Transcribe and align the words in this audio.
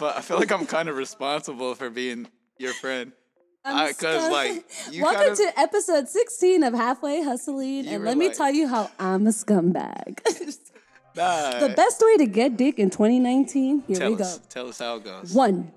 but 0.00 0.16
I 0.16 0.22
feel 0.22 0.38
like 0.38 0.50
I'm 0.50 0.66
kind 0.66 0.88
of 0.88 0.96
responsible 0.96 1.74
for 1.74 1.90
being 1.90 2.26
your 2.58 2.72
friend. 2.72 3.12
Because 3.62 4.32
like 4.32 4.64
you 4.90 5.02
Welcome 5.02 5.36
gotta, 5.36 5.52
to 5.52 5.60
episode 5.60 6.08
16 6.08 6.64
of 6.64 6.72
Halfway 6.72 7.22
Hustling, 7.22 7.86
and 7.86 8.04
let 8.04 8.16
me 8.16 8.32
tell 8.32 8.50
you 8.50 8.66
how 8.66 8.90
I'm 8.98 9.28
a 9.28 9.30
scumbag. 9.30 10.18
Nah, 11.16 11.58
the 11.58 11.70
best 11.70 12.00
way 12.00 12.18
to 12.18 12.26
get 12.26 12.56
dick 12.56 12.78
in 12.78 12.88
2019, 12.88 13.82
here 13.88 13.96
tell 13.96 14.10
we 14.12 14.16
go. 14.16 14.32
tell 14.48 14.68
us 14.68 14.78
how 14.78 14.94
it 14.94 15.04
goes. 15.04 15.34
One, 15.34 15.72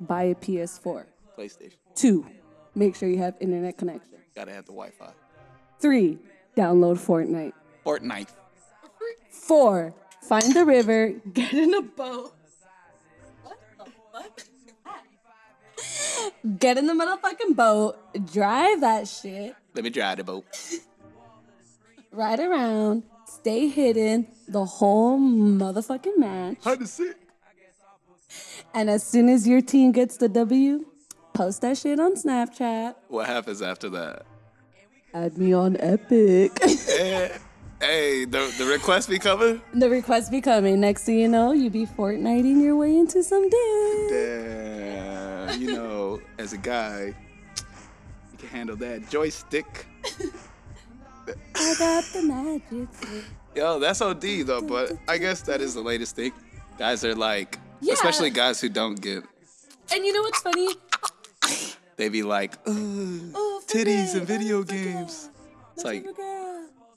buy 0.00 0.24
a 0.24 0.34
PS4. 0.34 1.04
PlayStation. 1.38 1.76
Two, 1.94 2.26
make 2.74 2.96
sure 2.96 3.08
you 3.08 3.18
have 3.18 3.36
internet 3.38 3.78
connection. 3.78 4.18
Gotta 4.34 4.50
have 4.50 4.64
the 4.64 4.72
Wi-Fi. 4.72 5.12
Three, 5.78 6.18
download 6.56 6.98
Fortnite. 6.98 7.52
Fortnite. 7.86 8.30
Four, 9.30 9.94
find 10.20 10.52
the 10.52 10.64
river, 10.64 11.10
get 11.32 11.52
in 11.52 11.74
a 11.74 11.82
boat. 11.82 12.34
What 14.12 14.36
the 14.36 14.44
fuck? 14.84 16.58
Get 16.60 16.76
in 16.76 16.86
the 16.86 16.92
motherfucking 16.92 17.56
boat, 17.56 17.96
drive 18.30 18.82
that 18.82 19.08
shit, 19.08 19.56
Let 19.74 19.84
me 19.84 19.90
drive 19.90 20.18
the 20.18 20.24
boat. 20.24 20.44
ride 22.12 22.38
around, 22.40 23.04
stay 23.26 23.68
hidden 23.68 24.26
the 24.46 24.66
whole 24.66 25.18
motherfucking 25.18 26.18
match. 26.18 26.58
Hundred 26.62 26.88
six. 26.88 27.14
And 28.74 28.90
as 28.90 29.02
soon 29.02 29.30
as 29.30 29.48
your 29.48 29.62
team 29.62 29.92
gets 29.92 30.18
the 30.18 30.28
W, 30.28 30.84
post 31.32 31.62
that 31.62 31.78
shit 31.78 31.98
on 31.98 32.14
Snapchat. 32.14 32.94
What 33.08 33.26
happens 33.26 33.62
after 33.62 33.88
that? 33.90 34.26
Add 35.14 35.38
me 35.38 35.54
on 35.54 35.78
Epic. 35.80 36.58
Eh. 36.98 37.28
Hey, 37.82 38.24
the 38.24 38.54
the 38.58 38.64
request 38.64 39.08
be 39.08 39.18
coming. 39.18 39.60
the 39.74 39.90
request 39.90 40.30
be 40.30 40.40
coming. 40.40 40.78
Next 40.80 41.02
thing 41.04 41.18
you 41.18 41.26
know, 41.28 41.50
you 41.52 41.68
be 41.68 41.84
Fortniting 41.84 42.62
your 42.62 42.76
way 42.76 42.96
into 42.96 43.22
some 43.24 43.48
dick. 43.50 44.08
Damn, 44.10 45.60
you 45.60 45.72
know, 45.74 46.20
as 46.38 46.52
a 46.52 46.58
guy, 46.58 47.12
you 48.30 48.38
can 48.38 48.48
handle 48.48 48.76
that 48.76 49.10
joystick. 49.10 49.86
I 51.56 51.74
got 51.78 52.04
the 52.12 52.22
magic. 52.22 52.88
stick. 52.94 53.24
Yo, 53.56 53.78
that's 53.80 54.00
OD 54.00 54.22
though, 54.46 54.62
but 54.62 54.92
I 55.08 55.18
guess 55.18 55.42
that 55.42 55.60
is 55.60 55.74
the 55.74 55.82
latest 55.82 56.14
thing. 56.14 56.32
Guys 56.78 57.04
are 57.04 57.14
like, 57.16 57.58
Yeah. 57.80 57.94
especially 57.94 58.30
guys 58.30 58.60
who 58.60 58.68
don't 58.68 59.00
get, 59.00 59.24
And 59.92 60.04
you 60.06 60.12
know 60.12 60.22
what's 60.22 60.40
funny? 60.40 60.68
they 61.96 62.08
be 62.08 62.22
like, 62.22 62.54
Ugh, 62.66 63.34
Oh, 63.34 63.60
titties 63.66 64.14
and 64.14 64.26
video 64.26 64.62
games. 64.62 65.28
It's 65.74 65.84
like, 65.84 66.04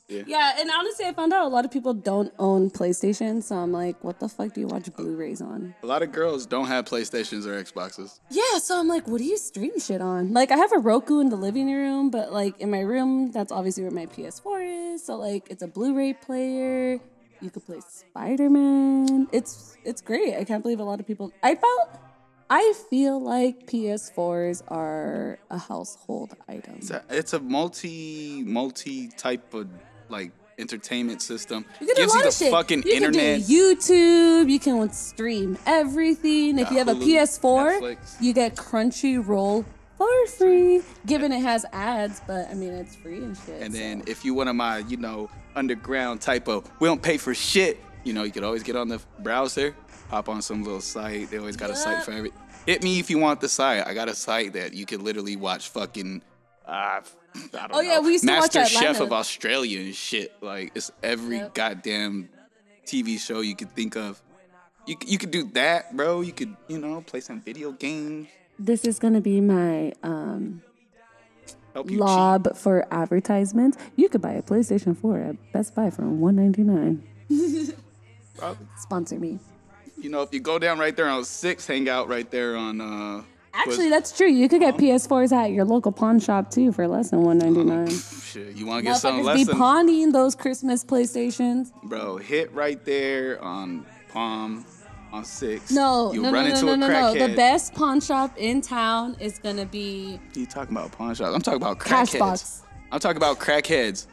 Yeah. 0.07 0.21
Yeah, 0.27 0.53
and 0.59 0.69
honestly, 0.69 1.05
I 1.05 1.13
found 1.13 1.33
out 1.33 1.45
a 1.45 1.47
lot 1.47 1.65
of 1.65 1.71
people 1.71 1.93
don't 1.93 2.31
own 2.37 2.69
PlayStation, 2.69 3.41
so 3.41 3.55
I'm 3.55 3.71
like, 3.71 4.03
what 4.03 4.19
the 4.19 4.29
fuck 4.29 4.53
do 4.53 4.61
you 4.61 4.67
watch 4.67 4.93
Blu-rays 4.95 5.41
on? 5.41 5.73
a 5.81 5.87
lot 5.87 6.03
of 6.03 6.11
girls 6.11 6.45
don't 6.45 6.67
have 6.67 6.85
PlayStations 6.85 7.45
or 7.47 7.61
Xboxes. 7.63 8.19
Yeah, 8.29 8.59
so 8.59 8.79
I'm 8.79 8.87
like, 8.87 9.07
what 9.07 9.17
do 9.17 9.23
you 9.23 9.37
stream 9.37 9.79
shit 9.79 10.01
on? 10.01 10.31
Like, 10.31 10.51
I 10.51 10.57
have 10.57 10.71
a 10.71 10.77
Roku 10.77 11.19
in 11.21 11.29
the 11.29 11.35
living 11.35 11.73
room, 11.73 12.11
but 12.11 12.31
like 12.31 12.59
in 12.59 12.69
my 12.69 12.81
room, 12.81 13.31
that's 13.31 13.51
obviously 13.51 13.83
where 13.83 13.91
my 13.91 14.05
PS4 14.05 14.93
is. 14.93 15.03
So 15.05 15.15
like, 15.15 15.47
it's 15.49 15.63
a 15.63 15.67
Blu-ray 15.67 16.13
player. 16.13 16.99
You 17.41 17.49
could 17.49 17.65
play 17.65 17.79
Spider-Man. 17.85 19.27
It's 19.31 19.77
it's 19.83 20.01
great. 20.01 20.35
I 20.35 20.43
can't 20.43 20.63
believe 20.63 20.79
a 20.79 20.83
lot 20.83 20.99
of 20.99 21.07
people. 21.07 21.31
I 21.43 21.55
felt. 21.55 21.99
I 22.47 22.73
feel 22.91 23.19
like 23.19 23.65
PS4s 23.65 24.61
are 24.67 25.39
a 25.49 25.57
household 25.57 26.35
item. 26.47 26.75
It's 26.77 26.91
a, 26.91 27.03
it's 27.09 27.33
a 27.33 27.39
multi 27.39 28.43
multi 28.43 29.07
type 29.09 29.53
of 29.55 29.67
like 30.09 30.31
entertainment 30.57 31.21
system. 31.21 31.65
You 31.81 31.87
can 31.87 31.95
do 31.95 32.01
a 32.01 32.05
Gives 32.05 32.13
lot 32.13 32.17
you 32.17 32.23
the 32.23 32.27
of 32.29 32.33
shit. 32.33 32.51
fucking 32.51 32.83
you 32.85 32.93
internet. 32.93 33.39
can 33.41 33.47
do 33.47 33.75
YouTube. 33.75 34.49
You 34.49 34.59
can 34.59 34.89
stream 34.93 35.57
everything. 35.65 36.59
If 36.59 36.71
you 36.71 36.77
have 36.77 36.87
a 36.87 36.93
Hulu, 36.95 37.03
PS4, 37.05 37.81
Netflix. 37.81 38.21
you 38.21 38.33
get 38.33 38.55
Crunchyroll 38.55 39.65
for 39.97 40.27
free. 40.27 40.81
Given 41.05 41.31
it 41.31 41.41
has 41.41 41.65
ads, 41.73 42.21
but 42.27 42.49
I 42.49 42.53
mean 42.53 42.71
it's 42.73 42.95
free 42.95 43.17
and 43.17 43.35
shit. 43.37 43.61
And 43.61 43.73
so. 43.73 43.79
then 43.79 44.03
if 44.07 44.23
you 44.25 44.33
one 44.33 44.47
of 44.47 44.55
my, 44.55 44.79
you 44.79 44.97
know, 44.97 45.29
underground 45.55 46.21
type 46.21 46.47
of, 46.47 46.69
we 46.79 46.87
don't 46.87 47.01
pay 47.01 47.17
for 47.17 47.33
shit. 47.33 47.79
You 48.03 48.13
know, 48.13 48.23
you 48.23 48.31
could 48.31 48.43
always 48.43 48.61
get 48.63 48.75
on 48.75 48.87
the 48.87 49.01
browser, 49.19 49.75
hop 50.09 50.29
on 50.29 50.41
some 50.41 50.63
little 50.63 50.81
site. 50.81 51.31
They 51.31 51.37
always 51.37 51.57
got 51.57 51.69
a 51.69 51.75
site 51.75 52.03
for 52.03 52.11
every. 52.11 52.31
Hit 52.65 52.83
me 52.83 52.99
if 52.99 53.09
you 53.09 53.17
want 53.17 53.41
the 53.41 53.49
site. 53.49 53.85
I 53.85 53.93
got 53.93 54.09
a 54.09 54.15
site 54.15 54.53
that 54.53 54.73
you 54.73 54.85
could 54.85 55.01
literally 55.01 55.35
watch 55.35 55.69
fucking. 55.69 56.21
Uh, 56.67 56.71
I 56.71 57.01
don't 57.53 57.69
Oh, 57.73 57.81
yeah, 57.81 57.95
know, 57.95 58.01
we 58.01 58.13
used 58.13 58.25
to 58.25 58.31
watch 58.33 58.55
Master 58.55 58.65
Chef 58.79 58.99
of 59.01 59.11
Australia 59.13 59.79
and 59.81 59.93
shit. 59.95 60.33
Like 60.41 60.71
it's 60.75 60.91
every 61.03 61.37
Yep. 61.37 61.53
goddamn 61.53 62.29
TV 62.85 63.17
show 63.19 63.41
you 63.41 63.55
could 63.55 63.71
think 63.75 63.95
of. 63.95 64.21
You 64.87 64.95
you 65.05 65.17
could 65.17 65.31
do 65.31 65.43
that, 65.53 65.95
bro. 65.95 66.21
You 66.21 66.31
could 66.33 66.55
you 66.67 66.77
know 66.79 67.01
play 67.01 67.19
some 67.21 67.41
video 67.41 67.71
games. 67.71 68.27
this 68.57 68.85
is 68.85 68.99
gonna 68.99 69.21
be 69.21 69.41
my 69.41 69.91
um, 70.03 70.61
Help 71.73 71.87
you 71.89 71.97
cheat. 71.97 71.99
lob 71.99 72.55
for 72.55 72.85
advertisements. 72.91 73.77
You 73.95 74.07
could 74.09 74.21
buy 74.21 74.33
a 74.33 74.41
PlayStation 74.41 74.95
4 74.95 75.19
at 75.19 75.51
Best 75.51 75.75
Buy 75.75 75.89
for 75.89 76.03
199 76.07 77.03
Sponsor 78.77 79.19
me. 79.19 79.39
You 79.97 80.09
know, 80.09 80.21
if 80.21 80.33
you 80.33 80.39
go 80.39 80.59
down 80.59 80.77
right 80.79 80.95
there 80.95 81.07
on 81.07 81.23
six, 81.25 81.65
hang 81.67 81.89
out 81.89 82.07
right 82.07 82.29
there 82.29 82.55
on. 82.55 82.79
uh 82.81 83.23
Actually, 83.55 83.89
that's 83.89 84.15
true. 84.15 84.27
You 84.27 84.49
could 84.49 84.59
get 84.59 84.75
PS4s 84.77 85.31
at 85.31 85.51
your 85.51 85.65
local 85.65 85.91
pawn 85.91 86.19
shop 86.19 86.51
too 86.51 86.71
for 86.71 86.87
less 86.87 87.09
than 87.09 87.21
199 87.21 87.87
Shit, 88.25 88.55
you 88.55 88.65
want 88.65 88.79
to 88.79 88.91
get 88.91 88.97
something 88.97 89.23
less 89.23 89.37
be 89.37 89.43
than, 89.45 89.57
pawning 89.57 90.11
those 90.11 90.35
Christmas 90.35 90.83
PlayStations. 90.83 91.71
bro? 91.83 92.17
Hit 92.17 92.53
right 92.53 92.83
there 92.83 93.41
on 93.41 93.85
Palm 94.09 94.65
on 95.11 95.23
six. 95.23 95.71
No, 95.71 96.13
you 96.13 96.21
no, 96.21 96.31
run 96.31 96.43
no, 96.45 96.49
no, 96.49 96.55
into 96.55 96.65
no, 96.65 96.73
a 96.73 96.77
no, 96.77 96.87
no. 96.87 96.93
crackhead. 96.93 97.29
The 97.29 97.35
best 97.35 97.73
pawn 97.73 98.01
shop 98.01 98.37
in 98.37 98.61
town 98.61 99.15
is 99.19 99.39
gonna 99.39 99.65
be 99.65 100.17
What 100.17 100.37
are 100.37 100.39
you 100.39 100.45
talking 100.45 100.75
about 100.75 100.91
pawn 100.91 101.15
shop? 101.15 101.33
I'm 101.33 101.41
talking 101.41 101.61
about 101.61 101.79
crackheads. 101.79 102.19
Cashbox. 102.19 102.61
I'm 102.91 102.99
talking 102.99 103.17
about 103.17 103.39
crackheads 103.39 104.07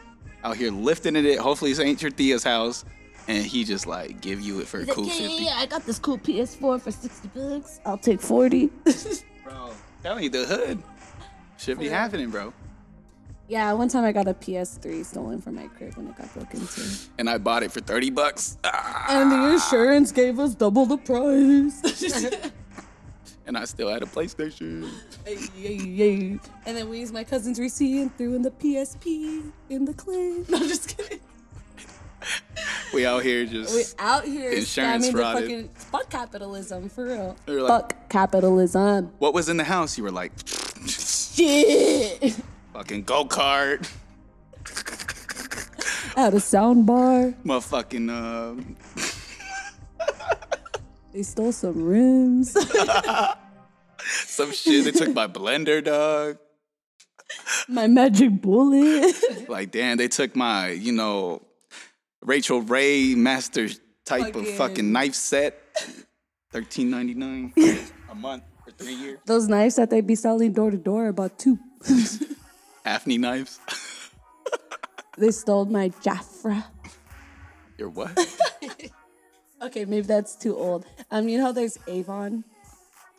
out 0.45 0.57
here 0.57 0.71
lifting 0.71 1.17
it. 1.17 1.39
Hopefully, 1.39 1.73
this 1.73 1.81
ain't 1.81 2.01
your 2.01 2.11
Thea's 2.11 2.45
house, 2.45 2.85
and 3.29 3.45
he 3.45 3.65
just 3.65 3.87
like 3.87 4.21
give 4.21 4.41
you 4.41 4.61
it 4.61 4.67
for 4.67 4.81
a 4.81 4.87
cool 4.87 5.07
yeah, 5.07 5.13
yeah, 5.15 5.29
fifty. 5.29 5.45
yeah, 5.45 5.55
I 5.57 5.67
got 5.67 5.85
this 5.85 5.99
cool 5.99 6.19
PS4 6.19 6.81
for 6.81 6.91
60 6.91 7.29
bucks. 7.35 7.81
I'll 7.85 7.99
take 7.99 8.21
40. 8.21 8.71
Bro, 9.45 9.73
telling 10.03 10.25
you 10.25 10.31
the 10.31 10.45
hood 10.45 10.83
should 11.59 11.79
be 11.79 11.89
happening, 11.89 12.31
bro. 12.31 12.53
yeah, 13.49 13.73
one 13.73 13.89
time 13.89 14.05
I 14.05 14.13
got 14.13 14.29
a 14.29 14.35
PS3 14.35 15.05
stolen 15.05 15.41
from 15.41 15.57
my 15.57 15.67
crib 15.69 15.97
when 15.97 16.07
it 16.09 16.17
got 16.17 16.33
broken 16.35 16.61
into. 16.61 16.83
And 17.19 17.29
I 17.29 17.39
bought 17.39 17.63
it 17.63 17.73
for 17.73 17.81
thirty 17.81 18.11
bucks, 18.11 18.57
Ah, 18.65 19.07
And 19.11 19.31
the 19.33 19.53
insurance 19.55 20.13
gave 20.13 20.39
us 20.39 20.55
double 20.55 20.87
the 20.87 20.97
price. 20.99 21.83
and 23.47 23.59
I 23.59 23.65
still 23.65 23.89
had 23.89 24.03
a 24.03 24.07
PlayStation. 24.07 24.89
and 25.27 26.77
then 26.77 26.89
we 26.89 27.01
used 27.01 27.13
my 27.13 27.25
cousin's 27.25 27.59
receipt 27.59 28.01
and 28.03 28.17
threw 28.17 28.35
in 28.35 28.43
the 28.43 28.51
PSP 28.53 29.51
in 29.71 29.85
the 29.85 29.95
claim. 29.95 30.47
No, 30.49 30.59
just 30.61 30.97
kidding. 30.97 31.21
We 32.95 33.07
out 33.07 33.23
here 33.23 33.45
just. 33.47 33.75
We 33.75 33.85
out 33.99 34.25
here 34.25 34.51
Insurance 34.51 35.09
scamming 35.09 35.13
the 35.13 35.19
frauded. 35.19 35.33
fucking 35.41 35.69
fuck 35.75 36.11
capitalism 36.11 36.89
for 36.89 37.05
real. 37.05 37.37
Like- 37.47 37.69
fuck 37.69 38.09
capitalism. 38.09 39.11
what 39.19 39.35
was 39.35 39.49
in 39.49 39.57
the 39.57 39.65
house? 39.65 39.97
You 39.97 40.05
were 40.05 40.11
like, 40.11 40.33
Shit. 40.87 42.37
fucking 42.73 43.05
go 43.05 43.25
kart, 43.25 43.89
At 46.17 46.35
a 46.35 46.41
sound 46.41 46.85
bar, 46.87 47.33
motherfucking 47.45 48.11
uh, 48.11 48.63
they 51.13 51.23
stole 51.23 51.53
some 51.53 51.83
rims. 51.83 52.53
some 54.07 54.53
shit. 54.53 54.85
They 54.85 54.91
took 54.93 55.15
my 55.15 55.27
blender, 55.27 55.83
dog. 55.83 56.37
my 57.69 57.87
magic 57.87 58.43
bullet. 58.43 59.15
Like, 59.49 59.71
damn, 59.71 59.97
they 59.97 60.09
took 60.09 60.37
my, 60.37 60.69
you 60.71 60.93
know, 60.93 61.41
Rachael 62.23 62.63
Ray 62.63 63.15
master 63.15 63.69
type 64.05 64.35
of 64.37 64.47
Fucking- 64.49 64.93
knife 64.93 65.15
set. 65.15 65.59
Thirteen 66.51 66.91
ninety 66.91 67.15
nine 67.15 67.53
a 68.11 68.15
month 68.15 68.45
for 68.65 68.71
three 68.73 68.95
years. 68.95 69.19
Those 69.25 69.49
knives 69.49 69.77
that 69.77 69.89
they 69.89 70.03
be 70.03 70.15
selling 70.15 70.53
door 70.53 70.71
to 70.71 70.77
door 70.77 71.09
about 71.09 71.39
two. 71.39 71.59
Afni 72.85 73.19
knives. 73.19 73.59
they 75.19 75.31
stole 75.31 75.65
my 75.65 75.89
Jafra. 76.05 76.65
Your 77.79 77.89
what? 77.89 78.13
Okay, 79.63 79.85
maybe 79.87 80.07
that's 80.07 80.35
too 80.37 80.55
old. 80.57 80.85
Um, 81.11 81.29
you 81.29 81.39
know 81.39 81.45
how 81.47 81.53
there's 81.53 81.79
Avon? 81.87 82.45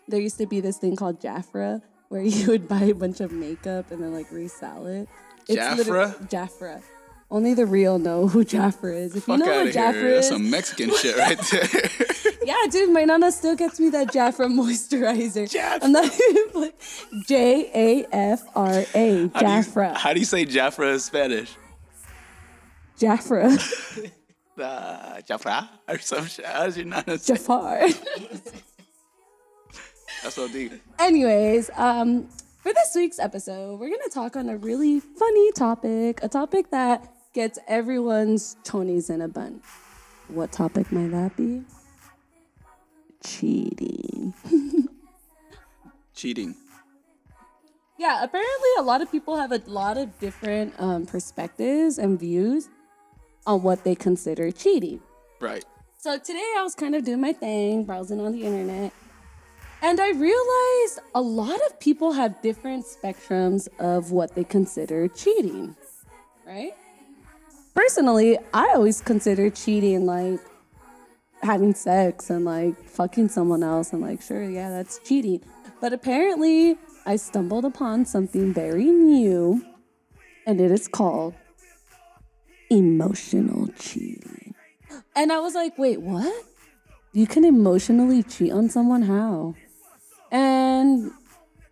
There 0.08 0.20
used 0.20 0.38
to 0.38 0.46
be 0.46 0.60
this 0.60 0.78
thing 0.78 0.96
called 0.96 1.20
Jafra 1.22 1.82
where 2.10 2.22
you 2.22 2.48
would 2.48 2.68
buy 2.68 2.84
a 2.84 2.94
bunch 2.94 3.20
of 3.22 3.32
makeup 3.32 3.90
and 3.92 4.04
then 4.04 4.14
like 4.14 4.30
resell 4.32 4.86
it. 4.86 5.08
literally- 5.50 6.12
Jafra? 6.28 6.30
Jafra. 6.30 6.84
Only 7.34 7.56
the 7.56 7.66
real 7.66 7.98
know 7.98 8.28
who 8.28 8.46
Jafra 8.46 8.96
is. 8.96 9.16
If 9.16 9.28
you 9.28 9.38
know 9.38 9.46
what 9.48 9.68
of 9.68 9.74
here. 9.74 9.82
Jafra 9.84 10.14
That's 10.14 10.26
is, 10.28 10.30
some 10.30 10.50
Mexican 10.52 10.92
shit 10.96 11.18
right 11.18 11.38
there. 11.52 11.68
yeah, 12.46 12.56
dude, 12.70 12.92
my 12.92 13.06
nana 13.06 13.32
still 13.32 13.56
gets 13.56 13.80
me 13.80 13.90
that 13.90 14.10
Jafra 14.10 14.46
moisturizer. 14.48 15.52
Jafra. 15.52 15.80
I'm 15.82 15.92
not 15.94 16.12
even 16.30 16.72
J 17.28 17.72
A 17.74 18.06
F 18.16 18.44
R 18.56 18.84
A 18.94 19.30
How 19.34 19.40
do 19.40 19.48
you- 19.48 19.64
Jafra. 19.64 19.96
How 19.98 20.14
do 20.14 20.20
you 20.20 20.26
say 20.28 20.46
Jafra 20.46 20.94
in 20.94 21.00
Spanish? 21.00 21.52
Jafra. 23.00 24.12
Uh, 24.56 25.16
Jafra 25.28 25.68
or 25.88 25.98
some 25.98 26.28
shit. 26.28 26.46
How's 26.46 26.78
your 26.78 26.86
nana 26.86 27.18
say? 27.18 27.34
Jafar. 27.34 27.88
That's 30.22 30.36
so 30.36 30.48
deep. 30.48 30.74
Anyways, 31.00 31.72
um, 31.76 32.30
for 32.62 32.72
this 32.72 32.92
week's 32.96 33.18
episode, 33.18 33.80
we're 33.80 33.90
gonna 33.90 34.10
talk 34.14 34.36
on 34.36 34.50
a 34.50 34.58
really 34.58 35.00
funny 35.00 35.52
topic, 35.54 36.20
a 36.22 36.30
topic 36.30 36.70
that 36.70 37.12
gets 37.34 37.60
everyone's 37.68 38.56
Tony's 38.64 39.10
in 39.10 39.22
a 39.22 39.28
bun. 39.28 39.62
What 40.28 40.52
topic 40.52 40.92
might 40.92 41.12
that 41.12 41.36
be? 41.36 41.64
Cheating. 43.24 44.34
Cheating. 46.16 46.56
Yeah, 47.98 48.24
apparently 48.24 48.70
a 48.78 48.82
lot 48.82 49.02
of 49.02 49.12
people 49.12 49.38
have 49.38 49.52
a 49.52 49.62
lot 49.66 49.98
of 49.98 50.18
different 50.20 50.74
um, 50.78 51.06
perspectives 51.06 51.98
and 51.98 52.20
views 52.20 52.70
on 53.46 53.64
what 53.64 53.84
they 53.84 53.96
consider 53.96 54.52
cheating. 54.52 55.00
Right. 55.40 55.66
So 55.98 56.18
today 56.18 56.54
I 56.58 56.64
was 56.64 56.76
kind 56.76 56.96
of 56.96 57.06
doing 57.06 57.22
my 57.22 57.34
thing, 57.34 57.86
browsing 57.86 58.20
on 58.20 58.34
the 58.34 58.44
internet, 58.44 58.92
and 59.82 60.00
I 60.00 60.12
realized 60.12 61.00
a 61.16 61.22
lot 61.22 61.60
of 61.66 61.80
people 61.80 62.14
have 62.14 62.42
different 62.42 62.86
spectrums 62.86 63.68
of 63.80 64.12
what 64.12 64.36
they 64.36 64.44
consider 64.44 65.08
cheating, 65.08 65.76
right? 66.46 66.74
Personally, 67.74 68.38
I 68.54 68.74
always 68.76 69.02
consider 69.02 69.50
cheating 69.50 70.06
like 70.06 70.40
having 71.42 71.74
sex 71.74 72.30
and 72.30 72.46
like 72.46 72.82
fucking 72.88 73.30
someone 73.30 73.64
else 73.64 73.94
and 73.94 74.02
like, 74.02 74.22
sure, 74.22 74.44
yeah, 74.44 74.70
that's 74.70 75.00
cheating. 75.00 75.42
But 75.82 75.92
apparently, 75.94 76.78
I 77.06 77.18
stumbled 77.18 77.66
upon 77.66 78.06
something 78.06 78.54
very 78.54 78.86
new, 78.86 79.66
and 80.46 80.62
it 80.62 80.72
is 80.72 80.88
called 80.88 81.34
emotional 82.70 83.68
cheating. 83.78 84.56
And 85.16 85.32
I 85.32 85.40
was 85.40 85.54
like, 85.54 85.78
wait, 85.78 86.02
what? 86.02 86.46
You 87.12 87.28
can 87.28 87.44
emotionally 87.44 88.24
cheat 88.24 88.52
on 88.52 88.70
someone? 88.70 89.04
How? 89.04 89.56
And 90.32 91.12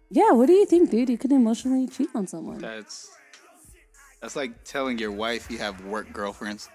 yeah, 0.10 0.32
what 0.32 0.48
do 0.48 0.54
you 0.54 0.66
think, 0.66 0.92
dude? 0.92 1.10
You 1.10 1.18
can 1.18 1.32
emotionally 1.32 1.88
cheat 1.88 2.10
on 2.14 2.28
someone. 2.28 2.60
That's 2.60 3.10
that's 4.22 4.36
like 4.36 4.64
telling 4.64 4.98
your 4.98 5.12
wife 5.12 5.50
you 5.50 5.58
have 5.58 5.84
work 5.86 6.12
girlfriends. 6.14 6.70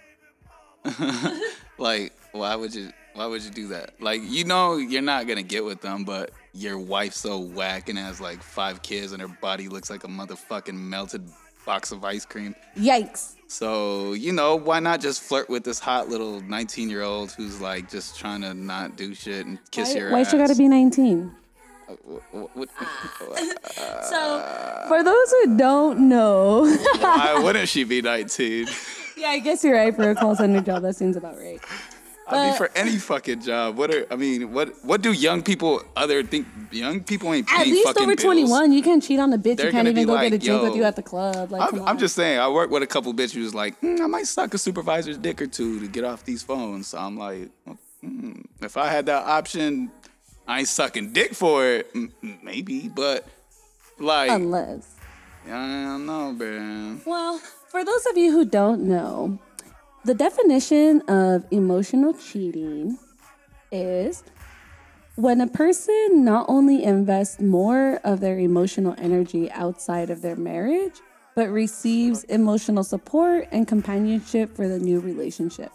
like, 1.79 2.13
why 2.33 2.55
would 2.55 2.75
you 2.75 2.93
why 3.15 3.27
would 3.27 3.43
you 3.43 3.51
do 3.51 3.69
that? 3.69 4.01
Like, 4.01 4.21
you 4.25 4.45
know 4.45 4.77
you're 4.77 5.03
not 5.03 5.27
gonna 5.27 5.43
get 5.43 5.65
with 5.65 5.81
them, 5.81 6.05
but 6.05 6.31
your 6.53 6.79
wife's 6.79 7.19
so 7.19 7.39
whack 7.39 7.89
and 7.89 7.99
has 7.99 8.21
like 8.21 8.43
five 8.43 8.83
kids 8.83 9.13
and 9.13 9.23
her 9.23 9.29
body 9.29 9.69
looks 9.69 9.91
like 9.91 10.05
a 10.05 10.09
motherfucking 10.09 10.75
melted 10.75 11.29
box 11.65 11.93
of 11.93 12.05
ice 12.05 12.25
cream. 12.25 12.55
Yikes. 12.77 13.35
So, 13.49 14.13
you 14.13 14.33
know, 14.33 14.57
why 14.57 14.81
not 14.81 15.01
just 15.01 15.23
flirt 15.23 15.49
with 15.49 15.65
this 15.65 15.79
hot 15.79 16.09
little 16.09 16.41
19 16.41 16.91
year 16.91 17.03
old 17.03 17.33
who's 17.33 17.61
like 17.61 17.91
just 17.91 18.19
trying 18.19 18.43
to 18.43 18.55
not 18.55 18.97
do 18.97 19.15
shit 19.15 19.47
and 19.47 19.59
kiss 19.71 19.95
Why, 19.95 20.01
your 20.01 20.11
why 20.13 20.21
ass? 20.21 20.31
she 20.31 20.37
gotta 20.37 20.57
be 20.57 20.69
19? 20.69 21.33
So, 24.09 24.85
for 24.89 25.03
those 25.03 25.31
who 25.31 25.57
don't 25.57 26.09
know, 26.09 26.65
why 26.99 27.39
wouldn't 27.43 27.69
she 27.69 27.85
be 27.85 28.03
19? 28.03 28.67
yeah, 29.17 29.29
I 29.29 29.39
guess 29.39 29.65
you're 29.65 29.75
right 29.75 29.95
for 29.95 30.11
a 30.11 30.15
call 30.15 30.37
center 30.37 30.61
job. 30.61 30.83
That 30.83 30.97
seems 30.97 31.17
about 31.17 31.37
right. 31.39 31.61
I 32.29 32.43
mean, 32.43 32.51
But- 32.51 32.57
for 32.59 32.71
any 32.75 32.97
fucking 32.97 33.43
job, 33.43 33.77
what 33.77 33.95
are 33.95 34.05
I 34.11 34.17
mean, 34.17 34.53
what 34.53 34.85
what 34.85 35.01
do 35.01 35.13
young 35.13 35.43
people 35.43 35.83
other 35.95 36.25
think? 36.25 36.47
Young 36.73 37.01
people 37.01 37.33
ain't 37.33 37.51
At 37.53 37.67
least 37.67 37.97
over 37.99 38.17
21, 38.17 38.73
you 38.73 38.83
can't 38.83 39.03
cheat 39.03 39.21
on 39.21 39.33
a 39.33 39.39
bitch. 39.39 39.59
They're 39.59 39.67
you 39.67 39.73
can't 39.73 39.87
even 39.87 40.07
go 40.07 40.15
like, 40.15 40.31
get 40.31 40.43
a 40.43 40.45
drink 40.45 40.63
with 40.63 40.73
yo, 40.73 40.77
you 40.79 40.85
at 40.85 40.97
the 40.97 41.03
club. 41.03 41.53
Like, 41.53 41.73
I'm, 41.73 41.87
I'm 41.87 41.99
just 41.99 42.17
saying, 42.17 42.41
I 42.41 42.49
work 42.49 42.71
with 42.71 42.83
a 42.83 42.87
couple 42.87 43.15
bitches 43.15 43.55
like, 43.55 43.81
mm, 43.81 44.01
I 44.01 44.07
might 44.07 44.27
suck 44.27 44.53
a 44.55 44.59
supervisor's 44.59 45.19
dick 45.19 45.41
or 45.41 45.47
two 45.47 45.79
to 45.79 45.87
get 45.87 46.03
off 46.03 46.25
these 46.25 46.43
phones. 46.43 46.89
So 46.89 46.99
I'm 46.99 47.17
like, 47.17 47.51
mm, 48.05 48.45
if 48.61 48.77
I 48.77 48.89
had 48.89 49.07
that 49.07 49.25
option, 49.25 49.93
I 50.47 50.61
ain't 50.61 50.69
sucking 50.69 51.13
dick 51.13 51.35
for 51.35 51.67
it, 51.67 51.95
maybe, 52.43 52.89
but 52.89 53.27
like, 53.99 54.31
Unless. 54.31 54.95
I 55.47 55.51
don't 55.51 56.07
know, 56.07 56.33
man. 56.33 57.01
Well, 57.05 57.39
for 57.69 57.85
those 57.85 58.07
of 58.07 58.17
you 58.17 58.33
who 58.33 58.45
don't 58.45 58.83
know, 58.83 59.39
the 60.05 60.15
definition 60.15 61.01
of 61.03 61.45
emotional 61.51 62.15
cheating 62.15 62.99
is 63.73 64.23
when 65.17 65.41
a 65.41 65.47
person 65.47 66.25
not 66.25 66.47
only 66.49 66.85
invests 66.85 67.41
more 67.41 68.01
of 68.05 68.21
their 68.21 68.39
emotional 68.39 68.95
energy 68.99 69.51
outside 69.51 70.11
of 70.11 70.23
their 70.23 70.37
marriage, 70.37 71.01
but 71.35 71.49
receives 71.51 72.25
emotional 72.25 72.85
support 72.85 73.49
and 73.51 73.67
companionship 73.67 74.55
for 74.55 74.69
the 74.69 74.79
new 74.79 75.01
relationship. 75.01 75.73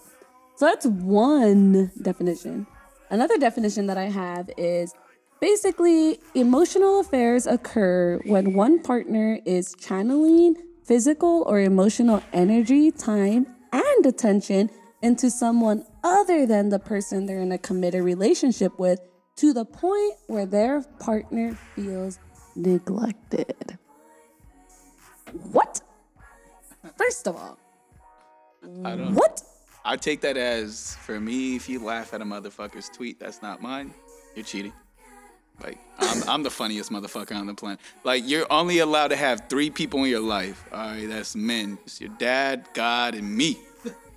So 0.55 0.65
that's 0.65 0.85
one 0.85 1.91
definition. 2.01 2.67
Another 3.11 3.37
definition 3.37 3.87
that 3.87 3.97
I 3.97 4.05
have 4.05 4.49
is 4.57 4.93
basically 5.41 6.21
emotional 6.33 7.01
affairs 7.01 7.45
occur 7.45 8.21
when 8.23 8.53
one 8.53 8.81
partner 8.81 9.37
is 9.45 9.75
channeling 9.77 10.55
physical 10.85 11.43
or 11.45 11.59
emotional 11.59 12.23
energy, 12.31 12.89
time, 12.89 13.47
and 13.73 14.05
attention 14.05 14.69
into 15.01 15.29
someone 15.29 15.85
other 16.05 16.45
than 16.45 16.69
the 16.69 16.79
person 16.79 17.25
they're 17.25 17.41
in 17.41 17.51
a 17.51 17.57
committed 17.57 18.01
relationship 18.01 18.79
with 18.79 19.01
to 19.35 19.51
the 19.51 19.65
point 19.65 20.13
where 20.27 20.45
their 20.45 20.81
partner 20.99 21.57
feels 21.75 22.17
neglected. 22.55 23.77
What? 25.51 25.81
First 26.97 27.27
of 27.27 27.35
all, 27.35 27.59
I 28.85 28.95
don't. 28.95 29.15
what? 29.15 29.43
I 29.83 29.95
take 29.97 30.21
that 30.21 30.37
as 30.37 30.95
for 31.01 31.19
me, 31.19 31.55
if 31.55 31.67
you 31.67 31.83
laugh 31.83 32.13
at 32.13 32.21
a 32.21 32.25
motherfucker's 32.25 32.89
tweet, 32.89 33.19
that's 33.19 33.41
not 33.41 33.61
mine. 33.61 33.93
You're 34.35 34.45
cheating. 34.45 34.73
Like 35.63 35.77
I'm, 35.99 36.23
I'm 36.29 36.43
the 36.43 36.49
funniest 36.51 36.91
motherfucker 36.91 37.35
on 37.35 37.47
the 37.47 37.53
planet. 37.53 37.79
Like 38.03 38.23
you're 38.27 38.45
only 38.51 38.79
allowed 38.79 39.09
to 39.09 39.15
have 39.15 39.43
three 39.49 39.69
people 39.69 40.03
in 40.03 40.09
your 40.09 40.19
life. 40.21 40.63
All 40.71 40.79
right, 40.79 41.07
that's 41.07 41.35
men. 41.35 41.77
It's 41.85 41.99
your 41.99 42.11
dad, 42.17 42.67
God, 42.73 43.15
and 43.15 43.35
me. 43.35 43.57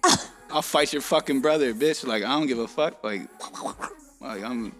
I'll 0.50 0.62
fight 0.62 0.92
your 0.92 1.02
fucking 1.02 1.40
brother, 1.40 1.72
bitch. 1.74 2.06
Like 2.06 2.22
I 2.22 2.28
don't 2.28 2.46
give 2.46 2.58
a 2.58 2.68
fuck. 2.68 3.02
Like, 3.02 3.22
like 4.20 4.42
I'm. 4.42 4.74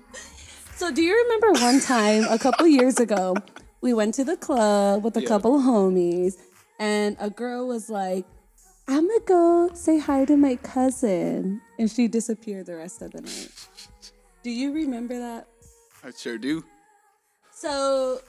So, 0.77 0.91
do 0.93 1.03
you 1.03 1.15
remember 1.25 1.61
one 1.61 1.81
time 1.81 2.25
a 2.29 2.39
couple 2.39 2.67
years 2.67 2.99
ago, 2.99 3.37
we 3.81 3.95
went 3.95 4.15
to 4.15 4.25
the 4.25 4.37
club 4.37 5.05
with 5.05 5.17
a 5.17 5.23
Yeah. 5.23 5.29
couple 5.29 5.55
of 5.57 5.63
homies, 5.63 6.35
and 6.79 7.17
a 7.21 7.31
girl 7.31 7.67
was 7.69 7.89
like, 7.89 8.27
I'm 8.87 9.09
gonna 9.09 9.21
go 9.25 9.71
say 9.73 9.99
hi 9.99 10.25
to 10.27 10.37
my 10.37 10.57
cousin. 10.57 11.61
And 11.79 11.91
she 11.91 12.09
disappeared 12.09 12.67
the 12.67 12.77
rest 12.77 13.03
of 13.03 13.13
the 13.13 13.23
night. 13.23 13.51
Do 14.43 14.51
you 14.51 14.73
remember 14.73 15.19
that? 15.19 15.49
I 16.03 16.11
sure 16.11 16.37
do. 16.37 16.65
So, 17.51 18.21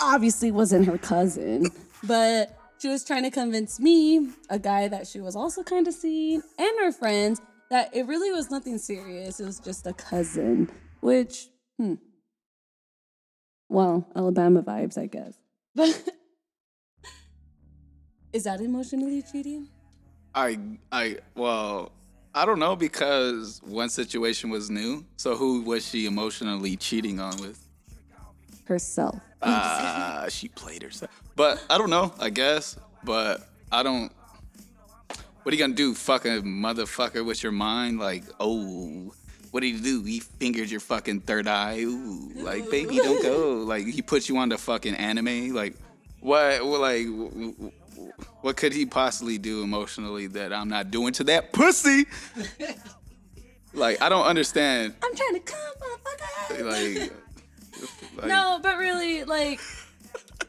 obviously, 0.00 0.52
wasn't 0.52 0.86
her 0.86 0.98
cousin, 0.98 1.66
but 2.04 2.56
she 2.78 2.88
was 2.88 3.04
trying 3.04 3.24
to 3.24 3.30
convince 3.30 3.80
me, 3.80 4.30
a 4.50 4.58
guy 4.58 4.88
that 4.88 5.06
she 5.06 5.20
was 5.20 5.34
also 5.34 5.62
kind 5.62 5.88
of 5.88 5.94
seeing, 5.94 6.42
and 6.58 6.78
her 6.80 6.92
friends 6.92 7.40
that 7.70 7.94
it 7.94 8.06
really 8.06 8.30
was 8.30 8.50
nothing 8.50 8.78
serious. 8.78 9.40
It 9.40 9.46
was 9.46 9.58
just 9.58 9.86
a 9.86 9.94
cousin, 9.94 10.70
which, 11.00 11.48
hmm. 11.76 11.94
Well, 13.68 14.06
Alabama 14.14 14.62
vibes, 14.62 14.96
I 14.96 15.06
guess. 15.06 15.36
But 15.74 15.88
is 18.32 18.44
that 18.44 18.60
emotionally 18.60 19.22
cheating? 19.22 19.68
I, 20.34 20.58
I, 20.90 21.18
well, 21.34 21.92
I 22.34 22.44
don't 22.44 22.58
know 22.58 22.74
because 22.74 23.60
one 23.64 23.88
situation 23.88 24.50
was 24.50 24.68
new. 24.68 25.04
So 25.16 25.36
who 25.36 25.62
was 25.62 25.86
she 25.86 26.06
emotionally 26.06 26.76
cheating 26.76 27.20
on 27.20 27.36
with? 27.40 27.64
Herself. 28.64 29.20
Uh, 29.40 30.28
she 30.28 30.48
played 30.48 30.82
herself. 30.82 31.10
But 31.36 31.62
I 31.70 31.78
don't 31.78 31.90
know, 31.90 32.12
I 32.18 32.30
guess. 32.30 32.76
But 33.04 33.46
I 33.70 33.82
don't. 33.82 34.10
What 35.42 35.52
are 35.52 35.56
you 35.56 35.62
gonna 35.62 35.74
do? 35.74 35.94
fucking 35.94 36.42
motherfucker 36.42 37.24
with 37.24 37.42
your 37.42 37.52
mind? 37.52 37.98
Like, 37.98 38.24
oh, 38.40 39.12
what 39.50 39.60
did 39.60 39.74
he 39.74 39.80
do? 39.80 40.02
He 40.02 40.20
fingered 40.20 40.70
your 40.70 40.80
fucking 40.80 41.20
third 41.20 41.46
eye. 41.46 41.80
Ooh, 41.80 42.32
like, 42.36 42.70
baby, 42.70 42.96
don't 42.96 43.22
go. 43.22 43.54
Like, 43.64 43.86
he 43.86 44.02
put 44.02 44.28
you 44.28 44.38
on 44.38 44.48
the 44.48 44.58
fucking 44.58 44.94
anime. 44.94 45.54
Like, 45.54 45.74
what? 46.20 46.64
like, 46.64 47.06
what 48.40 48.56
could 48.56 48.72
he 48.72 48.86
possibly 48.86 49.38
do 49.38 49.62
emotionally 49.62 50.26
that 50.28 50.52
I'm 50.52 50.68
not 50.68 50.90
doing 50.90 51.12
to 51.14 51.24
that 51.24 51.52
pussy? 51.52 52.06
like, 53.74 54.00
I 54.02 54.08
don't 54.08 54.26
understand. 54.26 54.94
I'm 55.02 55.14
trying 55.14 55.34
to 55.34 55.40
come, 55.40 55.74
motherfucker. 55.80 57.00
Like, 57.00 57.12
like 58.16 58.26
No, 58.28 58.60
but 58.62 58.76
really, 58.78 59.24
like, 59.24 59.60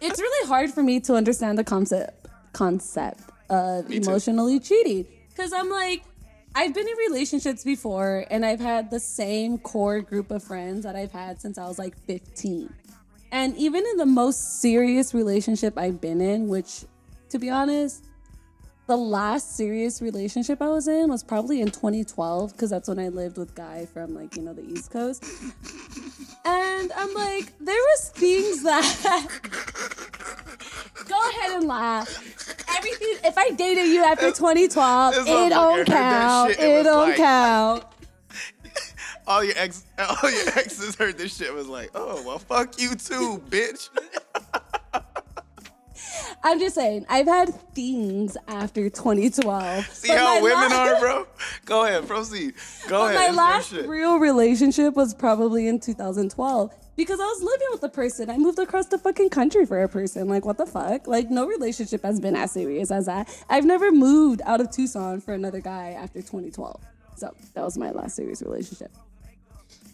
it's 0.02 0.20
really 0.20 0.48
hard 0.48 0.72
for 0.72 0.84
me 0.84 1.00
to 1.02 1.16
understand 1.16 1.58
the 1.58 1.64
concept 1.64 2.28
concept 2.54 3.20
of 3.50 3.92
emotionally 3.92 4.60
cheating 4.60 5.06
because 5.30 5.52
I'm 5.52 5.70
like, 5.70 6.04
I've 6.56 6.74
been 6.74 6.88
in 6.88 6.98
relationships 7.10 7.66
before, 7.66 8.26
and 8.30 8.46
I've 8.46 8.62
had 8.62 8.90
the 8.90 9.00
same 9.00 9.58
core 9.58 10.00
group 10.00 10.32
of 10.32 10.42
friends 10.42 10.86
that 10.86 10.96
I've 10.96 11.12
had 11.12 11.42
since 11.42 11.58
I 11.58 11.68
was 11.68 11.78
like 11.78 11.98
15, 12.06 12.74
and 13.32 13.58
even 13.58 13.86
in 13.86 13.98
the 13.98 14.06
most 14.06 14.62
serious 14.62 15.14
relationship 15.14 15.78
I've 15.78 16.00
been 16.00 16.22
in, 16.22 16.48
which, 16.48 16.86
to 17.36 17.40
be 17.40 17.50
honest. 17.50 18.06
The 18.88 18.96
last 18.96 19.58
serious 19.58 20.00
relationship 20.00 20.62
I 20.62 20.68
was 20.70 20.88
in 20.88 21.10
was 21.10 21.24
probably 21.24 21.60
in 21.60 21.72
2012 21.72 22.52
because 22.52 22.70
that's 22.70 22.88
when 22.88 23.00
I 23.00 23.08
lived 23.10 23.36
with 23.40 23.56
Guy 23.56 23.88
from 23.88 24.14
like 24.14 24.36
you 24.38 24.44
know 24.44 24.54
the 24.54 24.64
East 24.64 24.92
Coast. 24.92 25.24
And 26.46 26.92
I'm 26.96 27.12
like, 27.16 27.52
there 27.60 27.76
was 27.76 28.10
things 28.14 28.62
that. 28.62 29.28
Go 31.10 31.30
ahead 31.30 31.58
and 31.58 31.68
laugh. 31.68 32.08
Everything. 32.78 33.08
If 33.24 33.36
I 33.40 33.50
dated 33.52 33.88
you 33.88 34.04
after 34.04 34.28
2012, 34.32 35.16
This 35.16 35.24
it 35.28 35.50
don't 35.50 35.86
count. 35.88 36.52
shit 36.52 36.60
It 36.60 36.78
was 36.78 36.84
don't 36.86 37.08
like- 37.10 37.18
count. 37.18 37.84
all 39.28 39.44
your 39.44 39.56
ex, 39.58 39.84
all 39.98 40.30
your 40.32 40.48
exes 40.50 40.96
heard 40.96 41.18
this 41.18 41.36
shit 41.36 41.52
was 41.52 41.68
like, 41.68 41.90
oh 41.96 42.22
well, 42.24 42.38
fuck 42.38 42.80
you 42.80 42.90
too, 42.96 43.42
bitch. 43.50 43.90
I'm 46.46 46.60
just 46.60 46.76
saying, 46.76 47.08
I've 47.10 47.26
had 47.26 47.56
things 47.74 48.38
after 48.48 48.88
2012. 48.88 49.88
See 49.88 50.08
but 50.10 50.18
how 50.18 50.44
women 50.44 50.70
la- 50.70 50.76
are, 50.78 51.00
bro? 51.00 51.28
Go 51.66 51.86
ahead, 51.86 52.08
proceed. 52.08 52.54
Go 52.88 53.00
But 53.08 53.16
ahead. 53.16 53.34
my 53.36 53.58
it's 53.58 53.72
your 53.72 53.82
last 53.82 53.90
real 53.90 54.20
relationship 54.20 54.94
was 54.96 55.16
probably 55.16 55.68
in 55.68 55.80
2012 55.80 56.72
because 56.96 57.20
I 57.20 57.24
was 57.24 57.42
living 57.42 57.68
with 57.72 57.82
a 57.84 57.90
person. 57.90 58.30
I 58.30 58.38
moved 58.38 58.60
across 58.60 58.86
the 58.86 59.00
fucking 59.00 59.30
country 59.32 59.66
for 59.66 59.82
a 59.82 59.90
person. 59.90 60.28
Like, 60.28 60.46
what 60.46 60.58
the 60.60 60.68
fuck? 60.68 61.08
Like, 61.08 61.32
no 61.32 61.48
relationship 61.48 62.04
has 62.04 62.20
been 62.20 62.36
as 62.36 62.52
serious 62.52 62.92
as 62.92 63.08
that. 63.08 63.28
I've 63.50 63.66
never 63.66 63.92
moved 63.92 64.42
out 64.46 64.62
of 64.62 64.70
Tucson 64.70 65.22
for 65.22 65.34
another 65.34 65.62
guy 65.62 65.98
after 66.00 66.20
2012. 66.20 66.80
So 67.16 67.34
that 67.56 67.64
was 67.64 67.76
my 67.76 67.90
last 67.90 68.16
serious 68.18 68.44
relationship. 68.44 68.92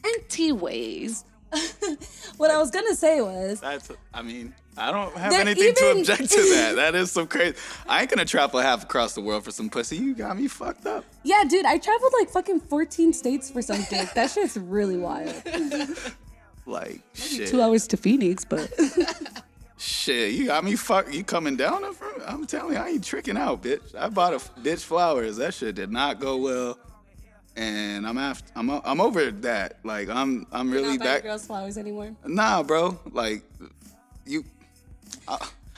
And 0.03 0.15
T 0.27 0.51
ways. 0.51 1.23
what 2.37 2.51
I 2.51 2.57
was 2.57 2.71
gonna 2.71 2.95
say 2.95 3.21
was 3.21 3.59
That's. 3.59 3.91
I 4.13 4.21
mean, 4.21 4.53
I 4.77 4.91
don't 4.91 5.15
have 5.15 5.33
anything 5.33 5.73
to 5.73 5.91
object 5.99 6.29
to 6.29 6.41
that. 6.55 6.75
That 6.75 6.95
is 6.95 7.11
some 7.11 7.27
crazy. 7.27 7.55
I 7.87 8.01
ain't 8.01 8.09
gonna 8.09 8.25
travel 8.25 8.59
half 8.59 8.83
across 8.83 9.13
the 9.13 9.21
world 9.21 9.43
for 9.43 9.51
some 9.51 9.69
pussy. 9.69 9.97
You 9.97 10.13
got 10.13 10.37
me 10.37 10.47
fucked 10.47 10.85
up. 10.85 11.03
Yeah, 11.23 11.43
dude, 11.47 11.65
I 11.65 11.77
traveled 11.77 12.13
like 12.19 12.29
fucking 12.29 12.61
14 12.61 13.13
states 13.13 13.51
for 13.51 13.61
some 13.61 13.83
dick. 13.89 14.13
That 14.13 14.31
shit's 14.31 14.57
really 14.57 14.97
wild. 14.97 15.33
Like 16.67 17.01
shit. 17.13 17.49
Two 17.49 17.59
hours 17.59 17.87
to 17.87 17.97
Phoenix, 17.97 18.45
but 18.45 18.71
Shit, 19.77 20.33
you 20.33 20.45
got 20.45 20.63
me 20.63 20.75
fuck. 20.75 21.11
You 21.11 21.23
coming 21.23 21.55
down? 21.55 21.83
I'm 22.27 22.45
telling 22.45 22.73
you, 22.73 22.79
I 22.79 22.89
ain't 22.89 23.03
tricking 23.03 23.35
out, 23.35 23.63
bitch. 23.63 23.95
I 23.95 24.09
bought 24.09 24.33
a 24.33 24.37
bitch 24.37 24.83
flowers. 24.83 25.37
That 25.37 25.55
shit 25.55 25.73
did 25.73 25.91
not 25.91 26.19
go 26.19 26.37
well, 26.37 26.77
and 27.55 28.07
I'm 28.07 28.17
after. 28.17 28.51
I'm 28.55 28.69
I'm 28.69 29.01
over 29.01 29.31
that. 29.31 29.77
Like 29.83 30.09
I'm 30.09 30.45
I'm 30.51 30.71
really 30.71 30.97
not 30.97 31.05
that. 31.05 31.23
girls 31.23 31.45
flowers 31.45 31.77
anymore. 31.77 32.15
Nah, 32.25 32.63
bro. 32.63 32.99
Like 33.11 33.43
you. 34.25 34.43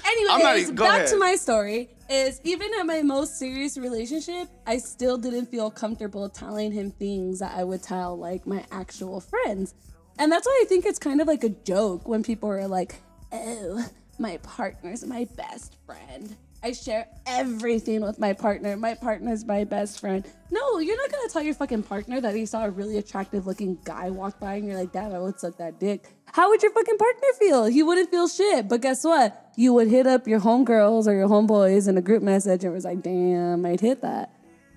Anyways, 0.05 0.71
not 0.71 0.77
back 0.77 0.97
ahead. 0.97 1.09
to 1.09 1.17
my 1.17 1.35
story. 1.35 1.89
Is 2.09 2.41
even 2.43 2.69
at 2.79 2.85
my 2.85 3.01
most 3.01 3.39
serious 3.39 3.77
relationship, 3.77 4.49
I 4.67 4.77
still 4.77 5.17
didn't 5.17 5.47
feel 5.47 5.71
comfortable 5.71 6.29
telling 6.29 6.71
him 6.71 6.91
things 6.91 7.39
that 7.39 7.55
I 7.55 7.63
would 7.63 7.81
tell 7.81 8.17
like 8.17 8.45
my 8.45 8.65
actual 8.71 9.19
friends. 9.19 9.73
And 10.19 10.31
that's 10.31 10.45
why 10.45 10.59
I 10.63 10.65
think 10.67 10.85
it's 10.85 10.99
kind 10.99 11.21
of 11.21 11.27
like 11.27 11.43
a 11.43 11.49
joke 11.49 12.07
when 12.07 12.21
people 12.21 12.49
are 12.49 12.67
like, 12.67 12.95
"Oh, 13.31 13.83
my 14.19 14.37
partner's 14.37 15.03
my 15.05 15.27
best 15.35 15.77
friend. 15.85 16.35
I 16.63 16.71
share 16.71 17.07
everything 17.27 18.01
with 18.01 18.17
my 18.19 18.33
partner. 18.33 18.77
My 18.77 18.93
partner's 18.95 19.45
my 19.45 19.65
best 19.65 19.99
friend." 19.99 20.25
No, 20.49 20.79
you're 20.79 20.97
not 20.97 21.11
gonna 21.11 21.29
tell 21.29 21.41
your 21.41 21.53
fucking 21.53 21.83
partner 21.83 22.21
that 22.21 22.35
he 22.35 22.45
saw 22.45 22.65
a 22.65 22.69
really 22.69 22.97
attractive 22.97 23.45
looking 23.45 23.77
guy 23.83 24.09
walk 24.09 24.39
by 24.39 24.55
and 24.55 24.67
you're 24.67 24.77
like, 24.77 24.91
"Damn, 24.91 25.13
I 25.13 25.19
would 25.19 25.39
suck 25.39 25.57
that 25.57 25.79
dick." 25.79 26.15
How 26.25 26.49
would 26.49 26.63
your 26.63 26.71
fucking 26.71 26.97
partner 26.97 27.27
feel? 27.37 27.65
He 27.65 27.83
wouldn't 27.83 28.09
feel 28.09 28.27
shit. 28.27 28.67
But 28.67 28.81
guess 28.81 29.03
what? 29.03 29.51
You 29.55 29.73
would 29.73 29.89
hit 29.89 30.07
up 30.07 30.27
your 30.27 30.39
homegirls 30.39 31.05
or 31.05 31.13
your 31.13 31.27
homeboys 31.27 31.87
in 31.87 31.97
a 31.97 32.01
group 32.01 32.23
message 32.23 32.63
and 32.63 32.73
was 32.73 32.85
like, 32.85 33.03
"Damn, 33.03 33.65
I'd 33.65 33.81
hit 33.81 34.01
that." 34.01 34.31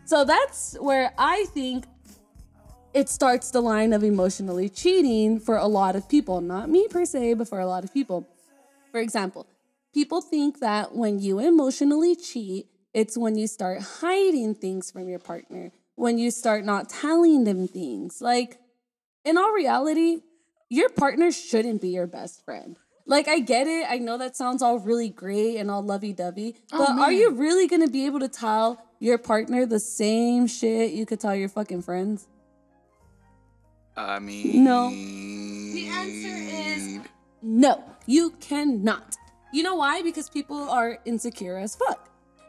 So 0.05 0.25
that's 0.25 0.77
where 0.81 1.13
I 1.17 1.47
think 1.55 1.87
it 2.93 3.09
starts 3.09 3.51
the 3.51 3.61
line 3.61 3.93
of 3.93 4.03
emotionally 4.03 4.69
cheating 4.69 5.39
for 5.39 5.57
a 5.57 5.67
lot 5.67 5.97
of 5.97 6.09
people. 6.09 6.41
Not 6.41 6.69
me 6.69 6.89
per 6.89 7.05
se, 7.05 7.35
but 7.35 7.49
for 7.49 7.61
a 7.61 7.67
lot 7.67 7.85
of 7.85 7.93
people. 7.93 8.27
For 8.91 9.01
example, 9.01 9.47
people 9.97 10.21
think 10.21 10.61
that 10.61 10.95
when 10.95 11.19
you 11.19 11.39
emotionally 11.39 12.15
cheat, 12.15 12.67
it's 12.93 13.17
when 13.17 13.35
you 13.35 13.47
start 13.47 13.81
hiding 13.81 14.55
things 14.55 14.91
from 14.91 15.09
your 15.09 15.19
partner, 15.19 15.73
when 15.95 16.19
you 16.19 16.31
start 16.31 16.67
not 16.67 16.91
telling 16.91 17.45
them 17.45 17.67
things. 17.67 18.21
Like, 18.21 18.59
in 19.25 19.39
all 19.39 19.53
reality, 19.53 20.19
your 20.69 20.91
partner 20.91 21.33
shouldn't 21.33 21.81
be 21.81 21.89
your 21.89 22.07
best 22.07 22.45
friend. 22.45 22.77
Like, 23.07 23.27
I 23.27 23.39
get 23.39 23.67
it. 23.67 23.87
I 23.89 23.97
know 23.97 24.19
that 24.19 24.37
sounds 24.37 24.61
all 24.61 24.79
really 24.79 25.09
great 25.09 25.57
and 25.57 25.71
all 25.71 25.83
lovey 25.83 26.13
dovey, 26.13 26.57
oh, 26.75 26.79
but 26.79 26.91
are 27.01 27.13
you 27.13 27.31
really 27.31 27.67
gonna 27.67 27.89
be 27.89 28.05
able 28.05 28.21
to 28.21 28.29
tell 28.29 28.85
your 28.99 29.17
partner 29.17 29.65
the 29.65 29.81
same 29.81 30.47
shit 30.47 30.93
you 30.93 31.07
could 31.07 31.21
tell 31.21 31.35
your 31.35 31.49
fucking 31.49 31.81
friends? 31.81 32.27
I 33.97 34.19
mean. 34.19 34.63
No. 34.63 34.91
The 34.91 35.89
answer 35.89 36.37
is 36.71 37.01
no, 37.41 37.83
you 38.07 38.31
cannot. 38.41 39.17
You 39.53 39.63
know 39.63 39.77
why? 39.77 40.03
Because 40.03 40.29
people 40.29 40.69
are 40.69 40.99
insecure 41.05 41.57
as 41.59 41.77
fuck. 41.77 42.09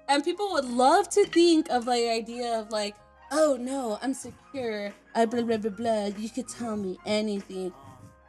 And 0.10 0.24
people 0.24 0.51
would 0.54 0.66
love 0.66 1.10
to 1.10 1.25
think 1.25 1.70
of 1.70 1.86
the 1.86 2.10
idea 2.10 2.60
of 2.60 2.72
like, 2.72 2.96
oh 3.32 3.58
no, 3.60 4.00
I'm 4.01 4.13
secure. 4.13 4.94
I 5.16 5.25
blah 5.25 5.42
blah 5.42 5.58
blah 5.58 5.72
blah. 5.72 6.06
You 6.18 6.30
could 6.30 6.48
tell 6.48 6.77
me 6.77 6.98
anything, 7.06 7.74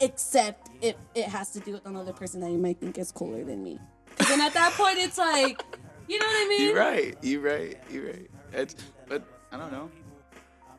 except 0.00 0.70
if 0.82 0.96
it 1.14 1.24
has 1.26 1.50
to 1.50 1.60
do 1.60 1.72
with 1.72 1.86
another 1.86 2.12
person 2.12 2.40
that 2.40 2.50
you 2.50 2.58
might 2.58 2.78
think 2.80 2.98
is 2.98 3.12
cooler 3.12 3.44
than 3.44 3.62
me. 3.62 3.78
'Cause 4.16 4.28
then 4.28 4.40
at 4.40 4.52
that 4.54 4.72
point, 4.72 4.98
it's 4.98 5.18
like, 5.18 5.62
you 6.08 6.18
know 6.18 6.26
what 6.26 6.44
I 6.44 6.48
mean? 6.48 6.62
You're 6.62 6.76
right. 6.76 7.16
You're 7.22 7.40
right. 7.42 7.78
You're 7.90 8.06
right. 8.06 8.30
It's, 8.52 8.74
but 9.06 9.22
I 9.52 9.56
don't 9.56 9.70
know. 9.70 9.90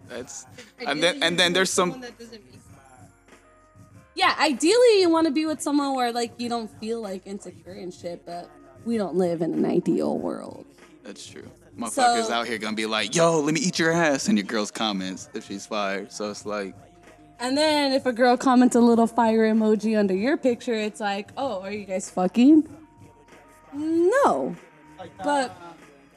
That's 0.10 0.46
and 0.86 1.02
then 1.02 1.24
and 1.24 1.40
then 1.40 1.54
there's 1.54 1.72
some. 1.72 2.04
Yeah, 4.16 4.36
ideally 4.40 5.02
you 5.02 5.10
want 5.10 5.26
to 5.28 5.32
be 5.32 5.46
with 5.46 5.62
someone 5.62 5.96
where 5.96 6.12
like 6.12 6.34
you 6.38 6.50
don't 6.50 6.70
feel 6.80 7.02
like 7.02 7.26
insecure 7.26 7.74
and 7.74 7.94
shit, 7.94 8.26
but 8.26 8.50
we 8.86 8.98
don't 8.98 9.16
live 9.16 9.42
in 9.42 9.54
an 9.54 9.66
ideal 9.66 10.18
world. 10.18 10.66
That's 11.04 11.26
true. 11.26 11.48
Motherfuckers 11.78 12.26
So- 12.26 12.34
out 12.34 12.48
here 12.48 12.58
gonna 12.58 12.76
be 12.76 12.86
like, 12.86 13.16
"Yo, 13.16 13.40
let 13.40 13.54
me 13.54 13.62
eat 13.62 13.80
your 13.80 13.92
ass," 13.92 14.28
in 14.28 14.36
your 14.36 14.46
girl's 14.46 14.72
comments 14.72 15.30
if 15.34 15.46
she's 15.48 15.66
fired. 15.66 16.12
So 16.12 16.30
it's 16.30 16.46
like, 16.46 16.76
And 17.42 17.58
then 17.58 17.94
if 17.94 18.06
a 18.06 18.12
girl 18.12 18.36
comments 18.36 18.76
a 18.76 18.82
little 18.82 19.08
fire 19.08 19.50
emoji 19.54 19.98
under 19.98 20.14
your 20.14 20.36
picture, 20.36 20.74
it's 20.74 21.00
like, 21.00 21.30
oh, 21.38 21.62
are 21.62 21.72
you 21.72 21.86
guys 21.86 22.10
fucking? 22.10 22.68
No. 23.74 24.56
But 25.24 25.56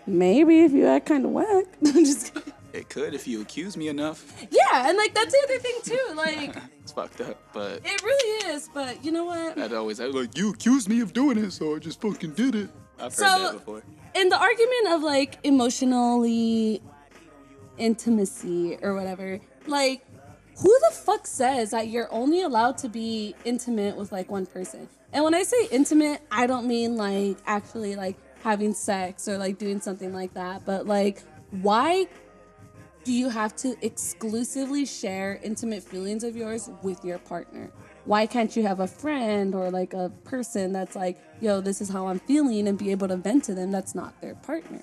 maybe 0.06 0.62
if 0.62 0.72
you 0.72 0.86
act 0.88 1.06
kind 1.06 1.24
of 1.24 1.30
whack. 1.30 1.66
I'm 1.86 2.04
just 2.04 2.34
kidding. 2.34 2.52
it 2.72 2.88
could 2.88 3.14
if 3.14 3.28
you 3.28 3.40
accuse 3.40 3.76
me 3.76 3.86
enough. 3.88 4.34
Yeah, 4.50 4.88
and 4.88 4.96
like 4.98 5.14
that's 5.14 5.32
the 5.32 5.40
other 5.44 5.58
thing 5.58 5.76
too. 5.84 6.14
Like 6.16 6.56
It's 6.92 7.16
fucked 7.16 7.26
up, 7.26 7.38
but 7.54 7.80
it 7.84 8.02
really 8.02 8.52
is. 8.54 8.68
But 8.72 9.02
you 9.02 9.12
know 9.12 9.24
what? 9.24 9.58
I'd 9.58 9.72
always 9.72 9.98
I 9.98 10.06
was 10.06 10.14
like, 10.14 10.36
"You 10.36 10.50
accused 10.50 10.90
me 10.90 11.00
of 11.00 11.14
doing 11.14 11.38
it, 11.38 11.52
so 11.52 11.74
I 11.74 11.78
just 11.78 12.02
fucking 12.02 12.32
did 12.32 12.54
it." 12.54 12.68
I've 12.98 13.16
heard 13.16 13.40
that 13.40 13.52
before. 13.54 13.82
in 14.14 14.28
the 14.28 14.38
argument 14.38 14.88
of 14.90 15.02
like 15.02 15.38
emotionally 15.42 16.82
intimacy 17.78 18.76
or 18.82 18.94
whatever, 18.94 19.40
like 19.66 20.04
who 20.58 20.78
the 20.90 20.94
fuck 20.94 21.26
says 21.26 21.70
that 21.70 21.88
you're 21.88 22.12
only 22.12 22.42
allowed 22.42 22.76
to 22.78 22.90
be 22.90 23.34
intimate 23.46 23.96
with 23.96 24.12
like 24.12 24.30
one 24.30 24.44
person? 24.44 24.86
And 25.14 25.24
when 25.24 25.34
I 25.34 25.44
say 25.44 25.68
intimate, 25.70 26.20
I 26.30 26.46
don't 26.46 26.66
mean 26.66 26.96
like 26.96 27.38
actually 27.46 27.96
like 27.96 28.18
having 28.42 28.74
sex 28.74 29.28
or 29.28 29.38
like 29.38 29.56
doing 29.56 29.80
something 29.80 30.12
like 30.12 30.34
that, 30.34 30.66
but 30.66 30.86
like 30.86 31.22
why 31.62 32.06
do 33.04 33.12
you 33.12 33.28
have 33.28 33.56
to 33.56 33.76
exclusively 33.84 34.86
share 34.86 35.40
intimate 35.42 35.82
feelings 35.82 36.22
of 36.24 36.36
yours 36.36 36.70
with 36.82 37.04
your 37.04 37.18
partner? 37.18 37.70
Why 38.04 38.26
can't 38.26 38.56
you 38.56 38.64
have 38.64 38.80
a 38.80 38.86
friend 38.86 39.54
or 39.54 39.70
like 39.70 39.92
a 39.92 40.10
person 40.24 40.72
that's 40.72 40.94
like, 40.94 41.18
yo, 41.40 41.60
this 41.60 41.80
is 41.80 41.88
how 41.88 42.06
I'm 42.06 42.20
feeling 42.20 42.68
and 42.68 42.78
be 42.78 42.90
able 42.90 43.08
to 43.08 43.16
vent 43.16 43.44
to 43.44 43.54
them 43.54 43.70
that's 43.70 43.94
not 43.94 44.20
their 44.20 44.34
partner? 44.36 44.82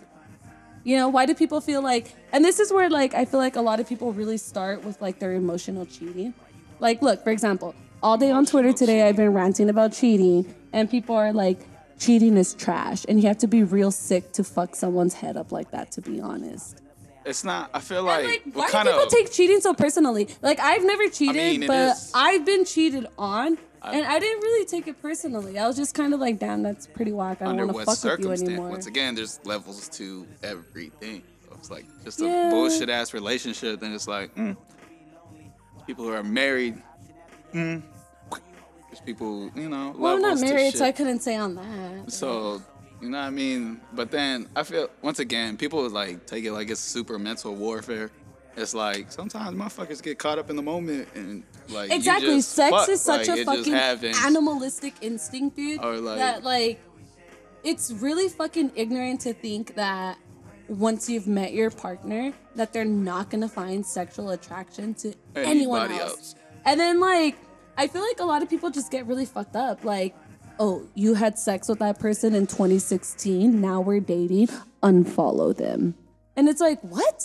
You 0.84 0.96
know, 0.96 1.10
why 1.10 1.26
do 1.26 1.36
people 1.36 1.62
feel 1.62 1.82
like, 1.82 2.14
and 2.32 2.44
this 2.44 2.60
is 2.60 2.72
where 2.72 2.90
like 2.90 3.14
I 3.14 3.26
feel 3.26 3.40
like 3.40 3.56
a 3.56 3.62
lot 3.62 3.80
of 3.80 3.88
people 3.88 4.14
really 4.14 4.38
start 4.38 4.84
with 4.84 5.02
like 5.02 5.20
their 5.20 5.34
emotional 5.34 5.86
cheating. 5.86 6.34
Like, 6.80 7.02
look, 7.02 7.24
for 7.24 7.32
example, 7.32 7.76
all 8.02 8.18
day 8.18 8.32
on 8.32 8.46
Twitter 8.46 8.72
today, 8.72 9.08
I've 9.08 9.18
been 9.18 9.34
ranting 9.34 9.70
about 9.70 9.92
cheating, 9.92 10.56
and 10.72 10.90
people 10.90 11.16
are 11.16 11.34
like, 11.34 11.60
cheating 12.00 12.38
is 12.38 12.54
trash, 12.54 13.06
and 13.10 13.22
you 13.22 13.28
have 13.28 13.38
to 13.40 13.48
be 13.48 13.64
real 13.64 13.92
sick 13.92 14.32
to 14.34 14.44
fuck 14.46 14.76
someone's 14.76 15.16
head 15.16 15.36
up 15.36 15.52
like 15.52 15.72
that, 15.72 15.92
to 15.94 16.02
be 16.02 16.22
honest. 16.22 16.82
It's 17.26 17.44
not. 17.44 17.70
I 17.74 17.80
feel 17.80 18.04
like, 18.04 18.26
like, 18.26 18.56
why 18.56 18.84
do 18.84 18.90
people 18.90 19.04
of 19.04 19.10
take 19.10 19.32
cheating 19.32 19.60
so 19.60 19.74
personally? 19.74 20.30
Like, 20.42 20.60
I've 20.60 20.84
never 20.84 21.10
cheated, 21.10 21.36
mean, 21.36 21.68
but 21.68 21.98
is- 21.98 22.12
I've 22.14 22.46
been 22.46 22.66
cheated 22.66 23.08
on, 23.18 23.58
and 23.84 24.06
I 24.06 24.20
didn't 24.20 24.42
really 24.42 24.66
take 24.66 24.88
it 24.88 25.02
personally. 25.02 25.58
I 25.58 25.68
was 25.68 25.76
just 25.76 25.94
kind 25.94 26.14
of 26.14 26.20
like, 26.20 26.40
damn, 26.40 26.64
that's 26.64 26.88
pretty 26.88 27.12
whack. 27.12 27.42
I 27.42 27.46
don't 27.46 27.74
want 27.74 27.88
to 27.88 27.96
fuck 27.96 28.20
with 28.20 28.26
you 28.26 28.32
anymore. 28.32 28.70
Once 28.70 28.88
again, 28.88 29.16
there's 29.16 29.40
levels 29.46 29.90
to 29.90 30.28
everything. 30.44 31.24
So 31.46 31.56
it's 31.58 31.72
like 31.72 31.86
just 32.04 32.22
a 32.22 32.50
bullshit 32.50 32.90
ass 32.90 33.14
relationship. 33.14 33.80
Then 33.80 33.94
it's 33.94 34.08
like 34.08 34.34
mm. 34.36 34.56
people 35.86 36.06
who 36.06 36.14
are 36.14 36.24
married. 36.24 36.82
Mm. 37.54 37.84
There's 38.90 39.02
people, 39.02 39.52
you 39.56 39.70
know. 39.70 39.94
well, 39.96 40.16
I'm 40.16 40.22
not 40.22 40.40
married, 40.40 40.74
so 40.76 40.84
I 40.84 40.92
couldn't 40.92 41.20
say 41.20 41.36
on 41.36 41.56
that. 41.56 42.12
So, 42.12 42.62
you 43.02 43.10
know 43.10 43.18
what 43.18 43.26
I 43.26 43.30
mean? 43.30 43.82
But 43.94 44.12
then 44.12 44.48
I 44.56 44.64
feel 44.64 44.90
once 45.02 45.20
again, 45.20 45.58
people 45.58 45.82
would 45.84 45.92
like 45.92 46.26
take 46.26 46.44
it 46.46 46.52
like 46.52 46.70
it's 46.70 46.80
super 46.82 47.18
mental 47.20 47.56
warfare. 47.56 48.12
it's 48.58 48.74
like 48.74 49.12
sometimes 49.12 49.58
motherfuckers 49.58 50.02
get 50.04 50.20
caught 50.20 50.38
up 50.40 50.50
in 50.50 50.56
the 50.56 50.62
moment 50.62 51.08
and 51.16 51.44
like 51.70 51.92
Exactly. 51.92 52.42
Sex 52.42 52.72
fuck, 52.76 52.90
is 52.90 53.02
such 53.02 53.28
like, 53.28 53.40
a 53.40 53.46
fucking 53.46 54.14
animalistic 54.26 54.94
instinct, 55.02 55.56
dude. 55.56 55.84
Or, 55.84 55.98
like- 55.98 56.18
that 56.18 56.44
like 56.44 56.80
it's 57.64 57.92
really 57.92 58.30
fucking 58.30 58.72
ignorant 58.76 59.22
to 59.22 59.34
think 59.34 59.76
that 59.76 60.18
once 60.68 61.10
you've 61.10 61.28
met 61.28 61.52
your 61.54 61.70
partner 61.70 62.32
that 62.56 62.72
they're 62.74 62.86
not 62.86 63.30
gonna 63.30 63.50
find 63.50 63.86
sexual 63.86 64.30
attraction 64.32 64.94
to 64.94 65.14
anyone 65.36 65.92
else. 65.92 66.02
else. 66.02 66.36
And 66.66 66.80
then 66.80 67.00
like 67.00 67.36
I 67.78 67.88
feel 67.88 68.02
like 68.02 68.20
a 68.20 68.26
lot 68.26 68.44
of 68.44 68.50
people 68.50 68.70
just 68.70 68.92
get 68.92 69.08
really 69.08 69.26
fucked 69.26 69.56
up. 69.56 69.86
Like, 69.86 70.14
oh, 70.60 70.86
you 70.94 71.14
had 71.14 71.40
sex 71.40 71.70
with 71.70 71.80
that 71.80 72.00
person 72.00 72.36
in 72.36 72.46
2016, 72.46 73.60
now 73.60 73.80
we're 73.80 74.02
dating, 74.02 74.50
unfollow 74.84 75.56
them. 75.56 75.96
And 76.36 76.50
it's 76.50 76.62
like, 76.62 76.82
what? 76.82 77.24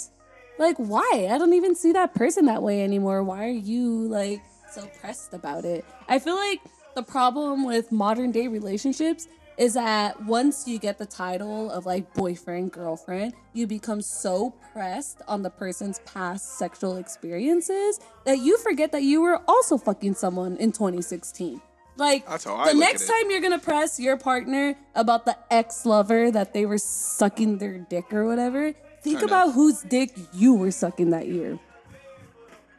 Like, 0.58 0.76
why? 0.76 1.28
I 1.30 1.36
don't 1.36 1.52
even 1.52 1.74
see 1.74 1.92
that 1.92 2.14
person 2.14 2.46
that 2.46 2.62
way 2.62 2.82
anymore. 2.84 3.24
Why 3.24 3.44
are 3.44 3.48
you 3.48 4.06
like 4.08 4.40
so 4.70 4.86
pressed 5.00 5.34
about 5.34 5.64
it? 5.64 5.84
I 6.08 6.20
feel 6.20 6.36
like 6.36 6.60
the 6.94 7.02
problem 7.02 7.64
with 7.64 7.90
modern 7.90 8.30
day 8.30 8.46
relationships 8.46 9.26
is 9.56 9.74
that 9.74 10.20
once 10.24 10.66
you 10.66 10.78
get 10.78 10.98
the 10.98 11.06
title 11.06 11.70
of 11.70 11.86
like 11.86 12.12
boyfriend, 12.14 12.72
girlfriend, 12.72 13.34
you 13.52 13.66
become 13.66 14.00
so 14.00 14.50
pressed 14.72 15.22
on 15.26 15.42
the 15.42 15.50
person's 15.50 16.00
past 16.00 16.58
sexual 16.58 16.96
experiences 16.96 18.00
that 18.24 18.38
you 18.38 18.58
forget 18.58 18.92
that 18.92 19.02
you 19.02 19.22
were 19.22 19.40
also 19.48 19.76
fucking 19.76 20.14
someone 20.14 20.56
in 20.56 20.72
2016. 20.72 21.60
Like 21.96 22.26
That's 22.28 22.46
I 22.46 22.72
the 22.72 22.78
next 22.78 23.06
time 23.06 23.30
you're 23.30 23.40
gonna 23.40 23.58
press 23.58 24.00
your 24.00 24.16
partner 24.16 24.74
about 24.94 25.24
the 25.26 25.36
ex 25.50 25.86
lover 25.86 26.30
that 26.30 26.52
they 26.52 26.66
were 26.66 26.78
sucking 26.78 27.58
their 27.58 27.78
dick 27.78 28.12
or 28.12 28.26
whatever, 28.26 28.72
think 29.02 29.20
Turn 29.20 29.28
about 29.28 29.48
up. 29.48 29.54
whose 29.54 29.80
dick 29.82 30.10
you 30.32 30.54
were 30.54 30.72
sucking 30.72 31.10
that 31.10 31.28
year. 31.28 31.58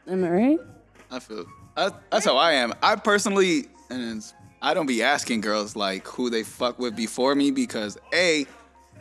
Am 0.08 0.22
I 0.24 0.28
right? 0.30 0.58
I 1.10 1.18
feel 1.18 1.46
I, 1.76 1.90
that's 2.10 2.24
how 2.24 2.36
I 2.36 2.52
am. 2.52 2.72
I 2.82 2.96
personally, 2.96 3.66
and 3.90 4.22
I 4.62 4.74
don't 4.74 4.86
be 4.86 5.02
asking 5.02 5.40
girls 5.40 5.76
like 5.76 6.06
who 6.06 6.30
they 6.30 6.42
fuck 6.42 6.78
with 6.78 6.94
before 6.96 7.34
me 7.34 7.50
because 7.50 7.98
a, 8.14 8.46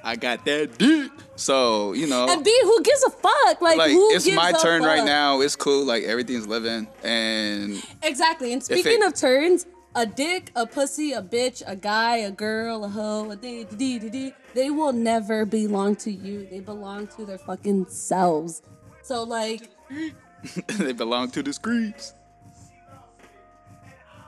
I 0.04 0.16
got 0.16 0.46
that 0.46 0.78
dick. 0.78 1.12
So 1.36 1.94
you 1.94 2.08
know, 2.08 2.28
And 2.30 2.44
B, 2.44 2.58
who 2.64 2.82
gives 2.84 3.04
a 3.04 3.10
fuck? 3.10 3.62
Like, 3.62 3.78
like 3.78 3.92
who 3.92 4.12
it's 4.14 4.26
gives 4.26 4.36
my 4.36 4.50
a 4.52 4.54
turn 4.54 4.84
right 4.84 5.04
now. 5.06 5.42
It's 5.42 5.56
cool. 5.56 5.84
Like 5.86 6.04
everything's 6.04 6.48
living, 6.48 6.88
and 7.04 7.82
Exactly. 8.04 8.54
And 8.54 8.62
it- 8.62 8.66
speaking 8.66 9.04
of 9.04 9.14
turns, 9.16 9.66
a 9.96 10.06
dick, 10.06 10.52
a 10.56 10.66
pussy, 10.66 11.14
a 11.14 11.22
bitch, 11.22 11.64
a 11.66 11.76
guy, 11.76 12.18
a 12.18 12.32
girl, 12.32 12.84
a 12.84 12.90
hoe, 12.90 13.32
a 13.32 13.36
dee 13.36 13.64
dee 13.64 13.98
dee 13.98 14.10
dee, 14.10 14.34
they 14.54 14.70
will 14.70 14.92
never 14.92 15.46
belong 15.46 15.96
to 15.98 16.12
you. 16.12 16.46
They 16.52 16.60
belong 16.60 17.08
to 17.16 17.26
their 17.26 17.38
fucking 17.38 17.88
selves. 17.88 18.62
So 19.04 19.24
like, 19.24 19.70
they 20.68 20.92
belong 20.92 21.32
to 21.32 21.42
the 21.42 21.54
streets. 21.54 22.14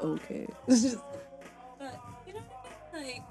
okay. 0.02 0.48
but 0.68 2.00
you 2.26 2.34
know 2.34 2.42
I 2.94 2.98
mean? 2.98 3.06
Like, 3.06 3.24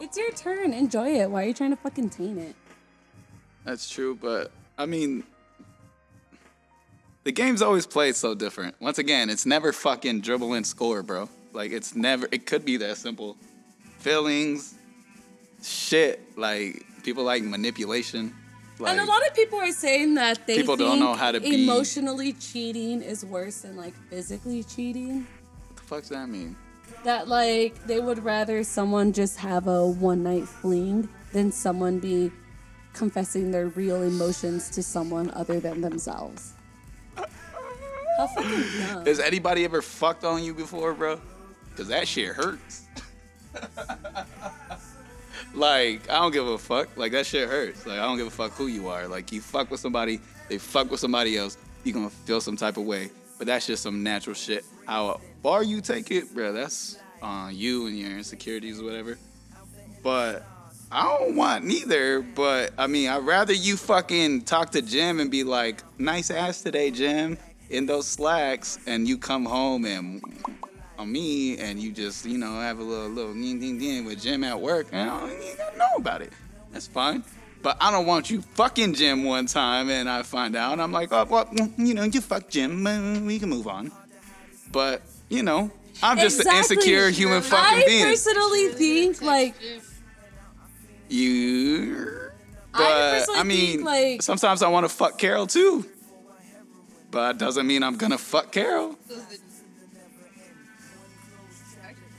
it's 0.00 0.16
your 0.16 0.32
turn. 0.32 0.72
Enjoy 0.72 1.20
it. 1.20 1.30
Why 1.30 1.44
are 1.44 1.46
you 1.46 1.54
trying 1.54 1.70
to 1.70 1.76
fucking 1.76 2.10
taint 2.10 2.38
it? 2.38 2.56
That's 3.64 3.88
true, 3.88 4.18
but 4.20 4.50
I 4.78 4.86
mean, 4.86 5.24
the 7.24 7.32
game's 7.32 7.62
always 7.62 7.86
played 7.86 8.16
so 8.16 8.34
different. 8.34 8.76
Once 8.80 8.98
again, 8.98 9.28
it's 9.30 9.46
never 9.46 9.72
fucking 9.72 10.22
dribble 10.22 10.54
and 10.54 10.66
score, 10.66 11.02
bro. 11.02 11.28
Like 11.52 11.72
it's 11.72 11.94
never. 11.94 12.28
It 12.32 12.46
could 12.46 12.64
be 12.64 12.76
that 12.78 12.96
simple. 12.96 13.36
Feelings, 13.98 14.74
shit. 15.62 16.20
Like 16.36 16.84
people 17.02 17.24
like 17.24 17.42
manipulation. 17.42 18.34
Like, 18.78 18.92
and 18.92 19.00
a 19.00 19.04
lot 19.04 19.24
of 19.26 19.34
people 19.34 19.58
are 19.60 19.70
saying 19.70 20.14
that 20.14 20.46
they 20.46 20.56
People 20.56 20.76
think 20.76 20.88
don't 20.90 20.98
know 20.98 21.14
how 21.14 21.30
to 21.30 21.40
be- 21.40 21.62
emotionally 21.62 22.32
cheating 22.32 23.00
is 23.02 23.24
worse 23.24 23.60
than 23.60 23.76
like 23.76 23.94
physically 24.10 24.64
cheating. 24.64 25.26
what 25.68 25.76
the 25.76 25.82
fuck's 25.82 26.08
that 26.08 26.28
mean? 26.28 26.56
that 27.04 27.26
like 27.28 27.84
they 27.86 27.98
would 28.00 28.22
rather 28.22 28.62
someone 28.62 29.12
just 29.12 29.36
have 29.38 29.66
a 29.66 29.86
one 29.86 30.22
night 30.22 30.46
fling 30.46 31.08
than 31.32 31.50
someone 31.50 31.98
be 31.98 32.30
confessing 32.92 33.50
their 33.50 33.68
real 33.68 34.02
emotions 34.02 34.68
to 34.70 34.82
someone 34.82 35.30
other 35.30 35.58
than 35.60 35.80
themselves. 35.80 36.52
How 37.16 38.26
fucking 38.28 38.64
dumb. 38.78 39.06
Has 39.06 39.18
anybody 39.20 39.64
ever 39.64 39.80
fucked 39.82 40.24
on 40.24 40.42
you 40.44 40.54
before, 40.54 40.92
bro? 40.92 41.20
Cause 41.76 41.88
that 41.88 42.06
shit 42.06 42.28
hurts. 42.28 42.86
like 45.54 46.08
I 46.10 46.18
don't 46.18 46.32
give 46.32 46.46
a 46.46 46.58
fuck. 46.58 46.96
Like 46.96 47.12
that 47.12 47.26
shit 47.26 47.48
hurts. 47.48 47.86
Like 47.86 47.98
I 47.98 48.02
don't 48.02 48.16
give 48.16 48.26
a 48.26 48.30
fuck 48.30 48.52
who 48.52 48.66
you 48.66 48.88
are. 48.88 49.08
Like 49.08 49.32
you 49.32 49.40
fuck 49.40 49.70
with 49.70 49.80
somebody, 49.80 50.20
they 50.48 50.58
fuck 50.58 50.90
with 50.90 51.00
somebody 51.00 51.36
else. 51.36 51.56
You 51.84 51.92
gonna 51.92 52.10
feel 52.10 52.40
some 52.40 52.56
type 52.56 52.76
of 52.76 52.84
way. 52.84 53.10
But 53.38 53.46
that's 53.46 53.66
just 53.66 53.82
some 53.82 54.02
natural 54.02 54.34
shit. 54.34 54.64
How 54.86 55.20
far 55.42 55.62
you 55.62 55.80
take 55.80 56.10
it, 56.10 56.32
bro? 56.34 56.52
That's 56.52 56.98
on 57.20 57.56
you 57.56 57.86
and 57.86 57.98
your 57.98 58.10
insecurities 58.10 58.80
or 58.80 58.84
whatever. 58.84 59.18
But 60.02 60.44
I 60.90 61.16
don't 61.16 61.36
want 61.36 61.64
neither. 61.64 62.20
But 62.20 62.72
I 62.76 62.86
mean, 62.86 63.08
I'd 63.08 63.24
rather 63.24 63.52
you 63.52 63.76
fucking 63.76 64.42
talk 64.42 64.70
to 64.72 64.82
Jim 64.82 65.20
and 65.20 65.30
be 65.30 65.42
like, 65.44 65.82
"Nice 65.98 66.30
ass 66.30 66.62
today, 66.62 66.90
Jim," 66.90 67.38
in 67.70 67.86
those 67.86 68.06
slacks, 68.06 68.78
and 68.86 69.08
you 69.08 69.16
come 69.16 69.44
home 69.44 69.84
and 69.84 70.22
on 70.98 71.10
me, 71.10 71.58
and 71.58 71.78
you 71.78 71.92
just 71.92 72.24
you 72.26 72.38
know 72.38 72.60
have 72.60 72.78
a 72.78 72.82
little 72.82 73.08
little 73.08 73.34
ding 73.34 73.58
ding 73.60 73.78
ding 73.78 74.04
with 74.04 74.20
Jim 74.22 74.44
at 74.44 74.60
work, 74.60 74.88
and 74.92 75.10
I 75.10 75.20
don't 75.20 75.30
even 75.32 75.78
know 75.78 75.88
about 75.96 76.22
it. 76.22 76.32
That's 76.72 76.86
fine. 76.86 77.24
But 77.62 77.76
I 77.80 77.90
don't 77.92 78.06
want 78.06 78.28
you 78.30 78.42
fucking 78.42 78.94
Jim 78.94 79.22
one 79.24 79.46
time, 79.46 79.88
and 79.88 80.08
I 80.08 80.22
find 80.22 80.56
out, 80.56 80.72
and 80.72 80.82
I'm 80.82 80.90
like, 80.92 81.12
oh 81.12 81.24
well, 81.28 81.48
you 81.78 81.94
know, 81.94 82.02
you 82.04 82.20
fuck 82.20 82.48
Jim, 82.48 82.86
uh, 82.86 83.20
we 83.20 83.38
can 83.38 83.48
move 83.50 83.68
on. 83.68 83.92
But 84.72 85.02
you 85.28 85.42
know, 85.42 85.70
I'm 86.02 86.18
just 86.18 86.40
an 86.44 86.54
insecure 86.56 87.10
human 87.10 87.42
fucking 87.42 87.82
I 87.82 87.84
being. 87.86 88.04
personally 88.06 88.68
think 88.68 89.22
like 89.22 89.54
You. 91.08 92.30
I 92.74 92.78
But 92.78 92.82
I, 92.84 93.18
personally 93.18 93.44
mean, 93.44 93.72
think, 93.76 93.84
like- 93.84 94.22
sometimes 94.22 94.62
I 94.62 94.68
want 94.68 94.84
to 94.84 94.88
fuck 94.88 95.18
Carol 95.18 95.46
too. 95.46 95.84
But 97.10 97.36
doesn't 97.36 97.66
mean 97.66 97.82
I'm 97.82 97.96
gonna 97.98 98.16
fuck 98.16 98.50
Carol. 98.52 98.96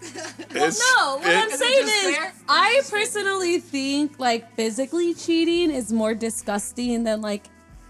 Well, 0.54 0.72
no, 0.72 1.18
what 1.18 1.36
I'm 1.36 1.50
saying 1.50 1.88
is, 1.88 2.16
fair? 2.16 2.34
I 2.48 2.82
personally 2.90 3.60
think 3.60 4.20
like 4.20 4.56
physically 4.56 5.14
cheating 5.16 5.72
is 5.72 5.92
more 5.92 6.14
disgusting 6.14 7.04
than 7.04 7.22
like 7.22 7.48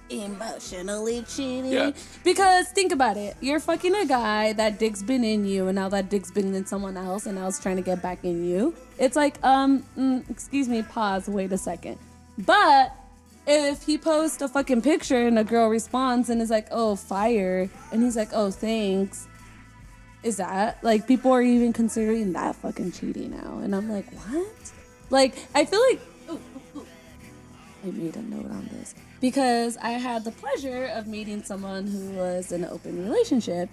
emotionally 0.10 1.24
cheating. 1.24 1.72
Yeah. 1.72 1.92
Because 2.24 2.70
think 2.70 2.92
about 2.92 3.18
it, 3.18 3.36
you're 3.42 3.60
fucking 3.60 3.94
a 3.96 4.06
guy 4.06 4.54
that 4.54 4.80
dick's 4.80 5.04
been 5.04 5.24
in 5.24 5.46
you, 5.46 5.68
and 5.68 5.76
now 5.76 5.90
that 5.90 6.10
dick's 6.10 6.32
been 6.32 6.54
in 6.54 6.66
someone 6.66 6.98
else, 6.98 7.26
and 7.26 7.36
now 7.36 7.48
it's 7.48 7.60
trying 7.60 7.76
to 7.78 7.82
get 7.82 8.02
back 8.02 8.24
in 8.24 8.46
you. 8.46 8.74
It's 8.98 9.16
like, 9.16 9.44
um, 9.44 9.84
mm, 9.98 10.30
excuse 10.30 10.68
me, 10.68 10.84
pause, 10.84 11.28
wait 11.28 11.52
a 11.52 11.58
second. 11.58 11.98
But 12.38 12.96
if 13.46 13.84
he 13.84 13.98
posts 13.98 14.42
a 14.42 14.48
fucking 14.48 14.82
picture 14.84 15.28
and 15.28 15.38
a 15.38 15.44
girl 15.44 15.70
responds 15.70 16.30
and 16.30 16.42
is 16.42 16.50
like, 16.50 16.68
oh, 16.72 16.96
fire, 16.96 17.70
and 17.92 18.02
he's 18.04 18.16
like, 18.16 18.30
oh, 18.32 18.52
thanks 18.52 19.28
is 20.24 20.38
that? 20.38 20.84
Like 20.84 21.08
people 21.08 21.32
are 21.32 21.42
even 21.42 21.74
considering 21.74 22.34
that 22.34 22.56
fucking 22.56 22.94
cheating 22.94 23.32
now. 23.32 23.60
And 23.60 23.76
i'm 23.76 23.90
like 23.90 24.10
what? 24.26 24.72
Like 25.10 25.36
i 25.54 25.66
feel 25.66 25.82
like 25.92 26.02
ooh, 26.30 26.34
ooh, 26.34 26.80
ooh. 26.80 26.86
i 27.84 27.92
made 27.92 28.16
a 28.16 28.22
note 28.22 28.50
on 28.52 28.70
this. 28.72 28.96
Because 29.22 29.78
i 29.78 29.92
had 29.92 30.24
the 30.24 30.32
pleasure 30.32 30.86
of 30.94 31.08
meeting 31.08 31.44
someone 31.44 31.88
who 31.88 32.12
was 32.12 32.52
in 32.52 32.64
an 32.64 32.70
open 32.70 33.04
relationship. 33.04 33.70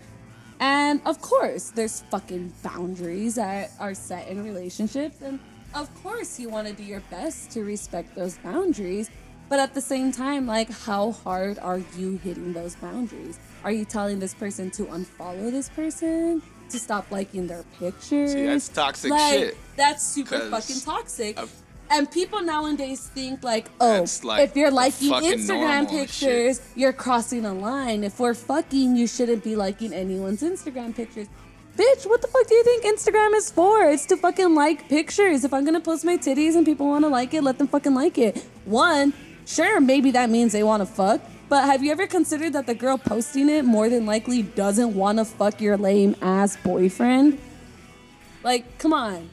And 0.58 1.00
of 1.06 1.20
course 1.20 1.70
there's 1.70 2.02
fucking 2.10 2.52
boundaries 2.62 3.36
that 3.36 3.70
are 3.78 3.94
set 3.94 4.28
in 4.28 4.44
relationships. 4.44 5.20
And 5.22 5.38
of 5.74 5.92
course 6.02 6.38
you 6.40 6.48
want 6.48 6.66
to 6.66 6.74
do 6.74 6.82
your 6.82 7.00
best 7.10 7.50
to 7.52 7.62
respect 7.62 8.14
those 8.16 8.38
boundaries 8.38 9.08
but 9.50 9.58
at 9.60 9.74
the 9.74 9.80
same 9.80 10.10
time 10.12 10.46
like 10.46 10.70
how 10.70 11.12
hard 11.12 11.58
are 11.58 11.80
you 11.98 12.16
hitting 12.24 12.54
those 12.54 12.74
boundaries 12.76 13.38
are 13.64 13.72
you 13.72 13.84
telling 13.84 14.18
this 14.18 14.32
person 14.32 14.70
to 14.70 14.84
unfollow 14.84 15.50
this 15.50 15.68
person 15.68 16.40
to 16.70 16.78
stop 16.78 17.04
liking 17.10 17.46
their 17.46 17.64
pictures 17.78 18.32
See, 18.32 18.46
that's 18.46 18.68
toxic 18.68 19.10
like, 19.10 19.32
shit. 19.38 19.56
that's 19.76 20.02
super 20.02 20.38
fucking 20.48 20.80
toxic 20.80 21.38
I've- 21.38 21.50
and 21.92 22.08
people 22.08 22.40
nowadays 22.40 23.10
think 23.12 23.42
like, 23.42 23.66
oh, 23.80 24.06
like 24.22 24.48
if 24.48 24.56
you're 24.56 24.70
liking 24.70 25.10
Instagram 25.10 25.88
pictures, 25.90 26.60
you're 26.76 26.92
crossing 26.92 27.44
a 27.44 27.52
line. 27.52 28.04
If 28.04 28.20
we're 28.20 28.34
fucking, 28.34 28.94
you 28.94 29.08
shouldn't 29.08 29.42
be 29.42 29.56
liking 29.56 29.92
anyone's 29.92 30.40
Instagram 30.40 30.94
pictures. 30.94 31.26
Bitch, 31.76 32.06
what 32.06 32.22
the 32.22 32.28
fuck 32.28 32.46
do 32.46 32.54
you 32.54 32.62
think 32.62 32.84
Instagram 32.84 33.34
is 33.34 33.50
for? 33.50 33.82
It's 33.90 34.06
to 34.06 34.16
fucking 34.16 34.54
like 34.54 34.88
pictures. 34.88 35.42
If 35.42 35.52
I'm 35.52 35.64
gonna 35.64 35.80
post 35.80 36.04
my 36.04 36.16
titties 36.16 36.54
and 36.54 36.64
people 36.64 36.86
wanna 36.86 37.08
like 37.08 37.34
it, 37.34 37.42
let 37.42 37.58
them 37.58 37.66
fucking 37.66 37.94
like 37.94 38.18
it. 38.18 38.36
One, 38.66 39.12
sure, 39.50 39.80
maybe 39.80 40.10
that 40.12 40.30
means 40.30 40.52
they 40.52 40.62
wanna 40.62 40.86
fuck. 40.86 41.20
But 41.48 41.64
have 41.64 41.82
you 41.82 41.90
ever 41.90 42.06
considered 42.06 42.52
that 42.52 42.66
the 42.66 42.74
girl 42.74 42.96
posting 42.96 43.48
it 43.48 43.64
more 43.64 43.88
than 43.88 44.06
likely 44.06 44.42
doesn't 44.42 44.94
wanna 44.94 45.24
fuck 45.24 45.60
your 45.60 45.76
lame 45.76 46.14
ass 46.22 46.56
boyfriend? 46.56 47.38
Like, 48.42 48.78
come 48.78 48.92
on 48.92 49.28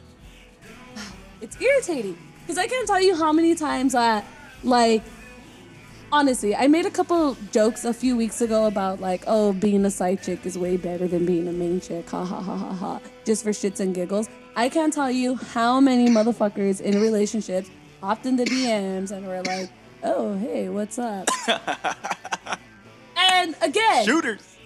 it's 1.42 1.60
irritating 1.62 2.18
because 2.42 2.58
I 2.58 2.68
can't 2.68 2.88
tell 2.88 3.02
you 3.02 3.16
how 3.16 3.32
many 3.32 3.56
times 3.56 3.94
I 3.94 4.24
like 4.64 5.04
honestly, 6.12 6.56
I 6.56 6.68
made 6.68 6.86
a 6.86 6.90
couple 6.90 7.36
jokes 7.52 7.86
a 7.86 7.94
few 7.94 8.16
weeks 8.16 8.42
ago 8.42 8.66
about 8.66 9.02
like, 9.02 9.24
oh, 9.28 9.54
being 9.54 9.86
a 9.86 9.92
side 9.92 10.24
chick 10.24 10.46
is 10.46 10.58
way 10.58 10.78
better 10.78 11.08
than 11.08 11.26
being 11.26 11.48
a 11.48 11.52
main 11.52 11.82
chick. 11.82 12.10
Ha 12.10 12.26
ha 12.26 12.42
ha 12.42 12.58
ha 12.58 12.74
ha. 12.74 13.00
Just 13.26 13.44
for 13.44 13.50
shits 13.50 13.80
and 13.80 13.94
giggles. 13.94 14.30
I 14.56 14.70
can't 14.70 14.94
tell 14.94 15.12
you 15.12 15.36
how 15.36 15.80
many 15.80 16.10
motherfuckers 16.10 16.82
in 16.82 17.00
relationships 17.02 17.70
hopped 18.02 18.26
in 18.26 18.36
the 18.36 18.46
DMs 18.46 19.12
and 19.12 19.28
were 19.28 19.42
like, 19.44 19.70
oh, 20.08 20.38
hey, 20.38 20.70
what's 20.70 20.98
up? 20.98 21.30
and 23.18 23.56
again, 23.62 24.06
Shooters. 24.06 24.58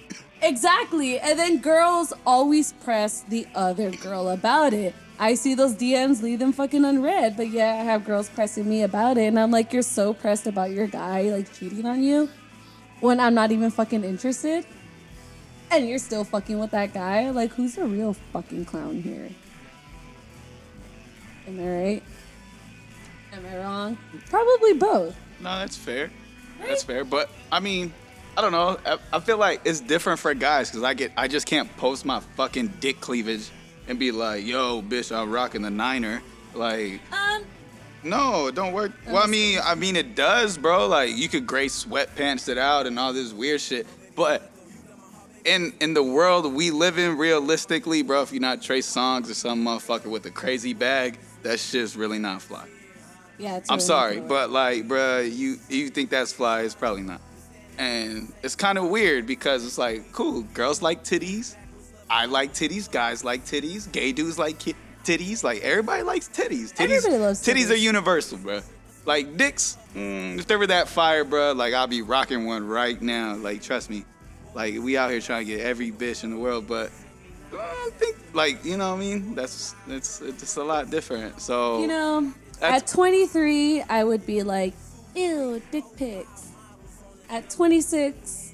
Exactly. 0.42 1.20
And 1.20 1.38
then 1.38 1.60
girls 1.60 2.14
always 2.26 2.74
press 2.74 3.22
the 3.28 3.48
other 3.54 3.92
girl 3.92 4.30
about 4.30 4.74
it. 4.74 4.96
I 5.20 5.36
see 5.36 5.54
those 5.54 5.76
DMs, 5.76 6.24
leave 6.24 6.40
them 6.40 6.52
fucking 6.52 6.84
unread. 6.84 7.38
But 7.38 7.50
yeah, 7.50 7.74
I 7.80 7.84
have 7.84 8.06
girls 8.06 8.28
pressing 8.30 8.68
me 8.68 8.82
about 8.82 9.18
it. 9.18 9.28
And 9.28 9.40
I'm 9.40 9.52
like, 9.52 9.72
you're 9.72 9.84
so 9.84 10.14
pressed 10.14 10.48
about 10.48 10.72
your 10.72 10.88
guy, 10.88 11.24
like, 11.24 11.54
cheating 11.54 11.86
on 11.86 12.02
you 12.02 12.28
when 13.02 13.20
I'm 13.20 13.36
not 13.36 13.52
even 13.52 13.70
fucking 13.70 14.04
interested. 14.04 14.66
And 15.70 15.88
you're 15.88 16.00
still 16.00 16.24
fucking 16.24 16.58
with 16.58 16.72
that 16.72 16.94
guy. 16.94 17.30
Like, 17.30 17.52
who's 17.52 17.76
the 17.76 17.86
real 17.86 18.14
fucking 18.34 18.66
clown 18.66 19.02
here? 19.02 19.30
Am 21.48 21.60
I 21.60 21.84
right? 21.84 22.04
Am 23.34 23.46
I 23.46 23.58
wrong? 23.58 23.98
Probably 24.30 24.74
both. 24.74 25.16
No, 25.42 25.58
that's 25.60 25.78
fair. 25.78 26.12
That's 26.62 26.84
fair. 26.84 27.04
But 27.04 27.30
I 27.52 27.60
mean, 27.60 27.94
I 28.38 28.42
don't 28.42 28.52
know. 28.52 28.78
I, 28.86 28.98
I 29.14 29.20
feel 29.20 29.38
like 29.38 29.62
it's 29.66 29.80
different 29.80 30.20
for 30.20 30.34
guys 30.34 30.70
because 30.70 30.84
I 30.84 30.94
get 30.94 31.12
I 31.18 31.28
just 31.28 31.48
can't 31.48 31.76
post 31.78 32.06
my 32.06 32.20
fucking 32.38 32.74
dick 32.80 33.02
cleavage 33.02 33.50
and 33.88 33.98
be 33.98 34.12
like, 34.12 34.46
"Yo, 34.46 34.82
bitch, 34.82 35.16
I'm 35.16 35.32
rocking 35.32 35.62
the 35.64 35.72
niner." 35.72 36.22
Like, 36.54 37.02
Um, 37.14 37.44
no, 38.04 38.48
it 38.48 38.56
don't 38.56 38.74
work. 38.74 38.92
Well, 39.08 39.24
I 39.24 39.28
mean, 39.28 39.60
I 39.64 39.74
mean, 39.76 39.96
it 39.96 40.16
does, 40.16 40.58
bro. 40.58 40.88
Like, 40.88 41.16
you 41.16 41.30
could 41.30 41.48
gray 41.48 41.68
sweatpants 41.68 42.50
it 42.50 42.58
out 42.58 42.88
and 42.88 43.00
all 43.00 43.14
this 43.14 43.34
weird 43.34 43.62
shit, 43.62 43.88
but. 44.16 44.48
In, 45.44 45.74
in 45.82 45.96
the 45.96 46.04
world 46.04 46.54
we 46.54 46.70
live 46.70 47.00
in, 47.00 47.18
realistically, 47.18 48.04
bro, 48.04 48.22
if 48.22 48.32
you're 48.32 48.40
not 48.40 48.62
Trey 48.62 48.78
Songz 48.78 49.28
or 49.28 49.34
some 49.34 49.66
motherfucker 49.66 50.06
with 50.06 50.24
a 50.28 50.30
crazy 50.30 50.76
bag, 50.76 51.18
that 51.42 51.60
shit's 51.60 51.96
really 51.98 52.20
not 52.20 52.44
fly. 52.44 52.68
Yeah, 53.42 53.58
it's 53.58 53.70
I'm 53.70 53.78
really 53.78 53.88
sorry, 53.88 54.18
cool. 54.18 54.28
but 54.28 54.50
like, 54.52 54.88
bruh, 54.88 55.24
you 55.36 55.58
you 55.70 55.90
think 55.90 56.10
that's 56.10 56.32
fly? 56.32 56.62
It's 56.62 56.76
probably 56.76 57.02
not. 57.04 57.22
And 57.78 58.32
it's 58.44 58.56
kind 58.56 58.78
of 58.78 58.90
weird 58.90 59.26
because 59.26 59.66
it's 59.66 59.78
like, 59.78 60.12
cool, 60.12 60.44
girls 60.54 60.82
like 60.82 61.04
titties, 61.04 61.56
I 62.10 62.26
like 62.26 62.54
titties, 62.54 62.92
guys 62.92 63.24
like 63.24 63.46
titties, 63.46 63.92
gay 63.92 64.12
dudes 64.12 64.38
like 64.38 64.60
ki- 64.60 64.76
titties, 65.04 65.44
like 65.44 65.62
everybody 65.62 66.04
likes 66.04 66.28
titties. 66.30 66.74
Titties, 66.74 66.98
Everybody 66.98 67.18
loves 67.18 67.42
titties. 67.42 67.66
titties. 67.68 67.72
are 67.72 67.76
universal, 67.76 68.38
bruh. 68.38 68.64
Like 69.06 69.36
dicks, 69.38 69.78
mm, 69.96 70.38
if 70.38 70.46
they 70.46 70.56
were 70.58 70.68
that 70.68 70.88
fire, 70.88 71.26
bruh, 71.26 71.56
like 71.56 71.74
I'll 71.74 71.88
be 71.88 72.04
rocking 72.04 72.46
one 72.46 72.68
right 72.68 73.02
now. 73.02 73.36
Like 73.36 73.64
trust 73.64 73.90
me, 73.90 74.06
like 74.54 74.76
we 74.80 74.96
out 74.98 75.10
here 75.10 75.22
trying 75.22 75.46
to 75.48 75.52
get 75.52 75.62
every 75.62 75.92
bitch 75.92 76.24
in 76.24 76.30
the 76.32 76.38
world, 76.38 76.68
but. 76.68 76.92
I 77.54 77.90
think 77.98 78.16
like 78.34 78.64
you 78.64 78.78
know 78.78 78.92
what 78.92 78.98
I 78.98 79.00
mean. 79.00 79.36
That's 79.36 79.76
it's 79.90 80.22
it's 80.22 80.56
a 80.56 80.64
lot 80.64 80.90
different. 80.90 81.42
So 81.42 81.82
You 81.82 81.88
know, 81.88 82.32
That's- 82.62 82.82
at 82.84 82.88
23, 82.88 83.82
I 83.84 84.04
would 84.04 84.26
be 84.26 84.44
like, 84.44 84.74
ew, 85.16 85.62
dick 85.72 85.84
pics. 85.98 86.48
At 87.30 87.50
26, 87.50 88.52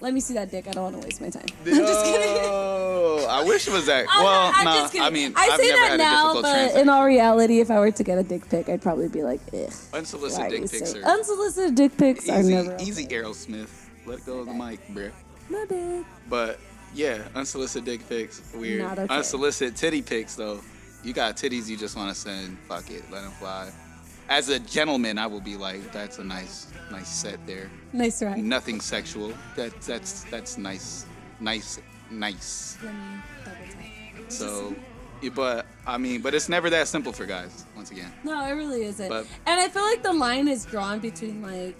let 0.00 0.12
me 0.12 0.20
see 0.20 0.34
that 0.34 0.50
dick. 0.50 0.68
I 0.68 0.72
don't 0.72 0.84
want 0.92 1.00
to 1.00 1.06
waste 1.06 1.20
my 1.20 1.30
time. 1.30 1.46
I'm 1.66 1.74
just 1.74 2.04
kidding. 2.04 2.36
Oh, 2.44 3.26
I 3.30 3.42
wish 3.44 3.66
it 3.66 3.72
was 3.72 3.86
that. 3.86 4.06
I'm, 4.10 4.22
well, 4.22 4.52
I'm 4.54 4.64
nah, 4.64 4.74
just 4.74 4.92
kidding. 4.92 5.06
I 5.06 5.10
mean, 5.10 5.32
I 5.36 5.44
have 5.46 5.60
say 5.60 5.68
never 5.68 5.80
that 5.80 5.90
had 5.90 5.94
a 5.94 6.02
now, 6.02 6.22
difficult 6.24 6.42
but 6.44 6.52
transaction. 6.52 6.80
in 6.82 6.88
all 6.90 7.04
reality, 7.06 7.60
if 7.60 7.70
I 7.70 7.78
were 7.80 7.90
to 7.90 8.02
get 8.04 8.18
a 8.18 8.22
dick 8.22 8.48
pic, 8.50 8.68
I'd 8.68 8.82
probably 8.82 9.08
be 9.08 9.22
like, 9.22 9.40
ugh. 9.54 9.72
why 9.90 9.98
Unsolicited 9.98 10.52
are 10.52 10.54
you 10.54 10.60
dick 10.62 10.70
pics 10.70 10.90
saying- 10.92 11.04
are 11.04 11.10
Unsolicited 11.10 11.74
dick 11.74 11.96
pics 11.96 12.28
are 12.28 12.40
easy, 12.40 12.54
never 12.54 12.76
easy. 12.80 13.04
okay. 13.06 13.16
Aerosmith, 13.16 13.70
let 14.06 14.24
go 14.26 14.38
of 14.40 14.46
the 14.46 14.52
mic, 14.54 14.86
bruh. 14.88 15.10
My 15.50 15.64
bad. 15.68 16.04
But 16.28 16.60
yeah, 16.94 17.22
unsolicited 17.34 17.84
dick 17.86 18.08
pics, 18.08 18.42
weird. 18.54 18.82
Not 18.82 18.98
okay. 18.98 19.14
Unsolicited 19.14 19.76
titty 19.76 20.02
pics, 20.02 20.34
though. 20.36 20.60
You 21.04 21.12
got 21.12 21.36
titties 21.36 21.68
you 21.68 21.76
just 21.76 21.96
want 21.96 22.08
to 22.12 22.14
send. 22.18 22.58
Fuck 22.68 22.90
it, 22.90 23.02
let 23.10 23.22
them 23.22 23.32
fly. 23.32 23.70
As 24.28 24.48
a 24.48 24.58
gentleman, 24.58 25.18
I 25.18 25.26
will 25.26 25.40
be 25.40 25.56
like, 25.56 25.92
that's 25.92 26.18
a 26.18 26.24
nice, 26.24 26.68
nice 26.90 27.08
set 27.08 27.46
there. 27.46 27.70
Nice 27.92 28.20
try. 28.20 28.36
Nothing 28.40 28.80
sexual. 28.80 29.34
That 29.54 29.78
that's 29.82 30.24
that's 30.24 30.56
nice, 30.56 31.04
nice, 31.40 31.78
nice. 32.10 32.78
Let 32.82 32.94
me 32.94 33.00
double 33.44 33.56
tap. 33.72 34.32
So, 34.32 34.74
but 35.34 35.66
I 35.86 35.98
mean, 35.98 36.22
but 36.22 36.34
it's 36.34 36.48
never 36.48 36.70
that 36.70 36.88
simple 36.88 37.12
for 37.12 37.26
guys. 37.26 37.66
Once 37.76 37.90
again. 37.90 38.10
No, 38.24 38.46
it 38.46 38.52
really 38.52 38.84
isn't. 38.84 39.08
But- 39.10 39.26
and 39.46 39.60
I 39.60 39.68
feel 39.68 39.82
like 39.82 40.02
the 40.02 40.12
line 40.14 40.48
is 40.48 40.64
drawn 40.64 41.00
between 41.00 41.42
like 41.42 41.76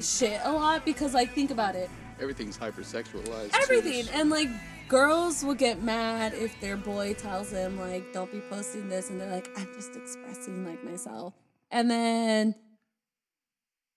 shit 0.00 0.40
a 0.42 0.50
lot 0.52 0.84
because 0.84 1.14
like 1.14 1.32
think 1.32 1.52
about 1.52 1.76
it. 1.76 1.88
everything's 2.20 2.58
hypersexualized. 2.58 3.50
Everything. 3.62 4.06
And 4.12 4.30
like 4.30 4.48
girls 4.88 5.44
will 5.44 5.54
get 5.54 5.82
mad 5.82 6.34
if 6.34 6.58
their 6.60 6.76
boy 6.76 7.14
tells 7.14 7.50
them 7.50 7.78
like 7.78 8.12
don't 8.12 8.30
be 8.30 8.40
posting 8.40 8.88
this 8.88 9.10
and 9.10 9.20
they're 9.20 9.30
like, 9.30 9.48
I'm 9.56 9.68
just 9.74 9.94
expressing 9.96 10.66
like 10.66 10.82
myself. 10.84 11.34
And 11.70 11.90
then 11.90 12.54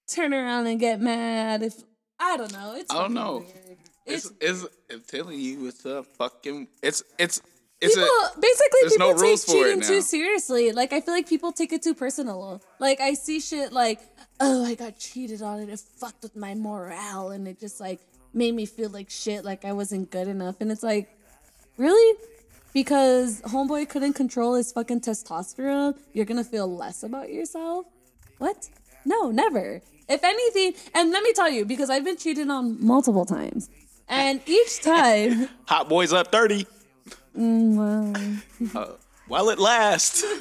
turn 0.08 0.34
around 0.34 0.68
and 0.68 0.80
get 0.80 1.00
mad 1.02 1.64
if 1.64 1.76
I 2.20 2.38
don't 2.38 2.52
know. 2.52 2.76
It's 2.76 2.94
I 2.94 3.02
don't 3.02 3.14
know. 3.14 3.40
weird. 3.40 3.78
It's, 4.06 4.32
It's, 4.40 4.66
it's, 4.90 5.12
telling 5.12 5.40
you, 5.40 5.68
it's 5.68 5.86
a 5.86 6.04
fucking. 6.04 6.68
It's 6.82 7.04
it's 7.20 7.42
it's 7.80 7.96
people 7.96 8.08
a. 8.08 8.40
basically 8.40 8.80
there's 8.82 8.98
no 8.98 9.08
people 9.10 9.20
take 9.20 9.22
rules 9.22 9.46
for 9.46 9.52
it 9.52 9.64
cheating 9.66 9.82
too 9.82 10.02
seriously. 10.02 10.72
Like 10.72 10.94
I 10.94 11.02
feel 11.02 11.14
like 11.14 11.28
people 11.28 11.52
take 11.52 11.74
it 11.74 11.84
too 11.84 11.94
personal. 11.94 12.62
Like 12.80 13.00
I 13.02 13.14
see 13.14 13.40
shit 13.40 13.72
like, 13.72 14.00
oh, 14.40 14.66
I 14.66 14.76
got 14.76 14.98
cheated 14.98 15.42
on 15.42 15.60
and 15.60 15.70
it 15.70 15.80
fucked 15.80 16.24
with 16.24 16.36
my 16.36 16.56
morale 16.56 17.30
and 17.30 17.48
it 17.48 17.60
just 17.60 17.80
like 17.80 18.00
made 18.38 18.54
me 18.56 18.66
feel 18.66 18.90
like 18.90 19.10
shit, 19.10 19.44
like 19.44 19.66
I 19.66 19.74
wasn't 19.74 20.12
good 20.12 20.28
enough. 20.28 20.56
And 20.62 20.72
it's 20.72 20.84
like, 20.84 21.10
really? 21.78 22.18
Because 22.74 23.42
homeboy 23.42 23.90
couldn't 23.90 24.14
control 24.14 24.54
his 24.54 24.72
fucking 24.72 25.02
testosterone, 25.02 25.98
you're 26.14 26.26
gonna 26.26 26.44
feel 26.44 26.68
less 26.74 27.02
about 27.04 27.32
yourself? 27.34 27.88
What? 28.38 28.70
No, 29.04 29.32
never. 29.32 29.82
If 30.08 30.24
anything, 30.24 30.74
and 30.94 31.12
let 31.12 31.24
me 31.24 31.34
tell 31.34 31.50
you, 31.50 31.66
because 31.66 31.90
I've 31.90 32.06
been 32.06 32.18
cheated 32.18 32.50
on 32.50 32.78
multiple 32.86 33.26
times. 33.26 33.70
And 34.08 34.40
each 34.46 34.82
time, 34.94 35.50
Hot 35.68 35.90
boys 35.90 36.14
up 36.14 36.32
thirty. 36.32 36.68
well, 37.34 38.14
Uh, 38.76 38.94
while 39.28 39.50
it 39.50 39.60
lasts. 39.60 40.24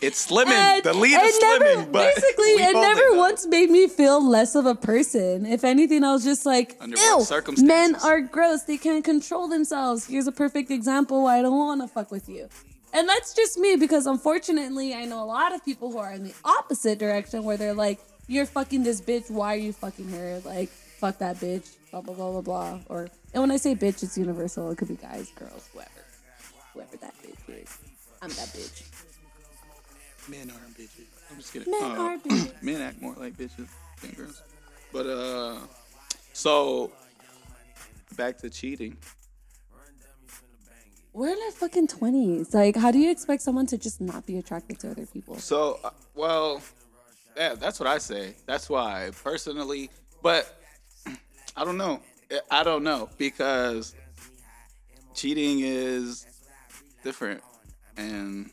it's 0.00 0.26
slimming. 0.28 0.52
And 0.52 0.82
the 0.84 0.94
lead 0.94 1.20
is 1.20 1.38
never, 1.40 1.64
slimming, 1.64 1.92
but 1.92 2.14
basically, 2.14 2.44
it 2.46 2.72
never 2.74 3.16
once 3.16 3.46
made 3.46 3.70
me 3.70 3.88
feel 3.88 4.26
less 4.26 4.54
of 4.54 4.66
a 4.66 4.74
person. 4.74 5.46
If 5.46 5.64
anything, 5.64 6.04
I 6.04 6.12
was 6.12 6.24
just 6.24 6.46
like, 6.46 6.76
Under 6.80 6.96
ew, 6.96 7.22
circumstances? 7.22 7.64
men 7.66 7.94
are 7.96 8.20
gross. 8.20 8.62
They 8.62 8.76
can't 8.78 9.04
control 9.04 9.48
themselves. 9.48 10.06
Here's 10.06 10.26
a 10.26 10.32
perfect 10.32 10.70
example 10.70 11.24
why 11.24 11.38
I 11.38 11.42
don't 11.42 11.56
want 11.56 11.80
to 11.82 11.88
fuck 11.88 12.10
with 12.10 12.28
you. 12.28 12.48
And 12.92 13.08
that's 13.08 13.34
just 13.34 13.58
me 13.58 13.76
because 13.76 14.06
unfortunately, 14.06 14.94
I 14.94 15.04
know 15.04 15.22
a 15.22 15.26
lot 15.26 15.54
of 15.54 15.64
people 15.64 15.92
who 15.92 15.98
are 15.98 16.12
in 16.12 16.24
the 16.24 16.34
opposite 16.44 16.98
direction 16.98 17.44
where 17.44 17.56
they're 17.56 17.74
like, 17.74 17.98
you're 18.28 18.46
fucking 18.46 18.82
this 18.82 19.00
bitch. 19.00 19.30
Why 19.30 19.54
are 19.54 19.58
you 19.58 19.72
fucking 19.72 20.08
her? 20.08 20.40
Like, 20.44 20.68
fuck 20.70 21.18
that 21.18 21.36
bitch. 21.36 21.74
Blah, 21.90 22.00
blah, 22.02 22.14
blah, 22.14 22.30
blah, 22.32 22.40
blah. 22.40 22.80
Or, 22.88 23.08
and 23.34 23.42
when 23.42 23.50
I 23.50 23.56
say 23.56 23.74
bitch, 23.74 24.02
it's 24.02 24.16
universal. 24.16 24.70
It 24.70 24.78
could 24.78 24.88
be 24.88 24.96
guys, 24.96 25.30
girls, 25.36 25.68
whoever. 25.72 25.90
Whoever 26.74 26.96
that 26.98 27.14
bitch 27.22 27.62
is. 27.62 27.78
I'm 28.22 28.30
that 28.30 28.48
bitch. 28.48 28.84
Men 30.28 30.50
aren't 30.50 30.76
bitches. 30.76 31.06
I'm 31.30 31.36
just 31.38 31.52
kidding. 31.52 31.70
Men 31.70 31.82
Uh, 31.82 32.02
are 32.02 32.18
bitches. 32.24 32.62
men 32.62 32.80
act 32.80 33.00
more 33.00 33.14
like 33.14 33.36
bitches 33.36 33.68
than 34.02 34.10
girls. 34.12 34.42
But 34.92 35.06
uh, 35.06 35.58
so 36.32 36.92
back 38.16 38.38
to 38.38 38.50
cheating. 38.50 38.96
We're 41.12 41.28
in 41.28 41.38
our 41.46 41.50
fucking 41.52 41.88
twenties. 41.88 42.54
Like, 42.54 42.76
how 42.76 42.90
do 42.90 42.98
you 42.98 43.10
expect 43.10 43.42
someone 43.42 43.66
to 43.68 43.78
just 43.78 44.00
not 44.00 44.24
be 44.26 44.38
attracted 44.38 44.78
to 44.80 44.90
other 44.90 45.06
people? 45.06 45.36
So, 45.38 45.80
uh, 45.82 45.90
well, 46.14 46.62
yeah, 47.36 47.54
that's 47.54 47.80
what 47.80 47.88
I 47.88 47.98
say. 47.98 48.34
That's 48.46 48.68
why, 48.70 49.10
personally, 49.24 49.90
but 50.22 50.60
I 51.56 51.64
don't 51.64 51.76
know. 51.78 52.00
I 52.50 52.62
don't 52.62 52.84
know 52.84 53.08
because 53.16 53.94
cheating 55.14 55.60
is 55.60 56.26
different, 57.02 57.42
and 57.96 58.50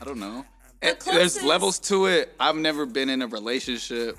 I 0.00 0.04
don't 0.04 0.18
know. 0.18 0.44
And 0.82 0.98
there's 1.06 1.42
levels 1.42 1.78
to 1.80 2.06
it. 2.06 2.34
I've 2.40 2.56
never 2.56 2.86
been 2.86 3.08
in 3.08 3.22
a 3.22 3.26
relationship 3.26 4.18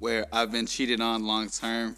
where 0.00 0.26
I've 0.32 0.50
been 0.50 0.66
cheated 0.66 1.00
on 1.00 1.24
long 1.24 1.48
term. 1.48 1.96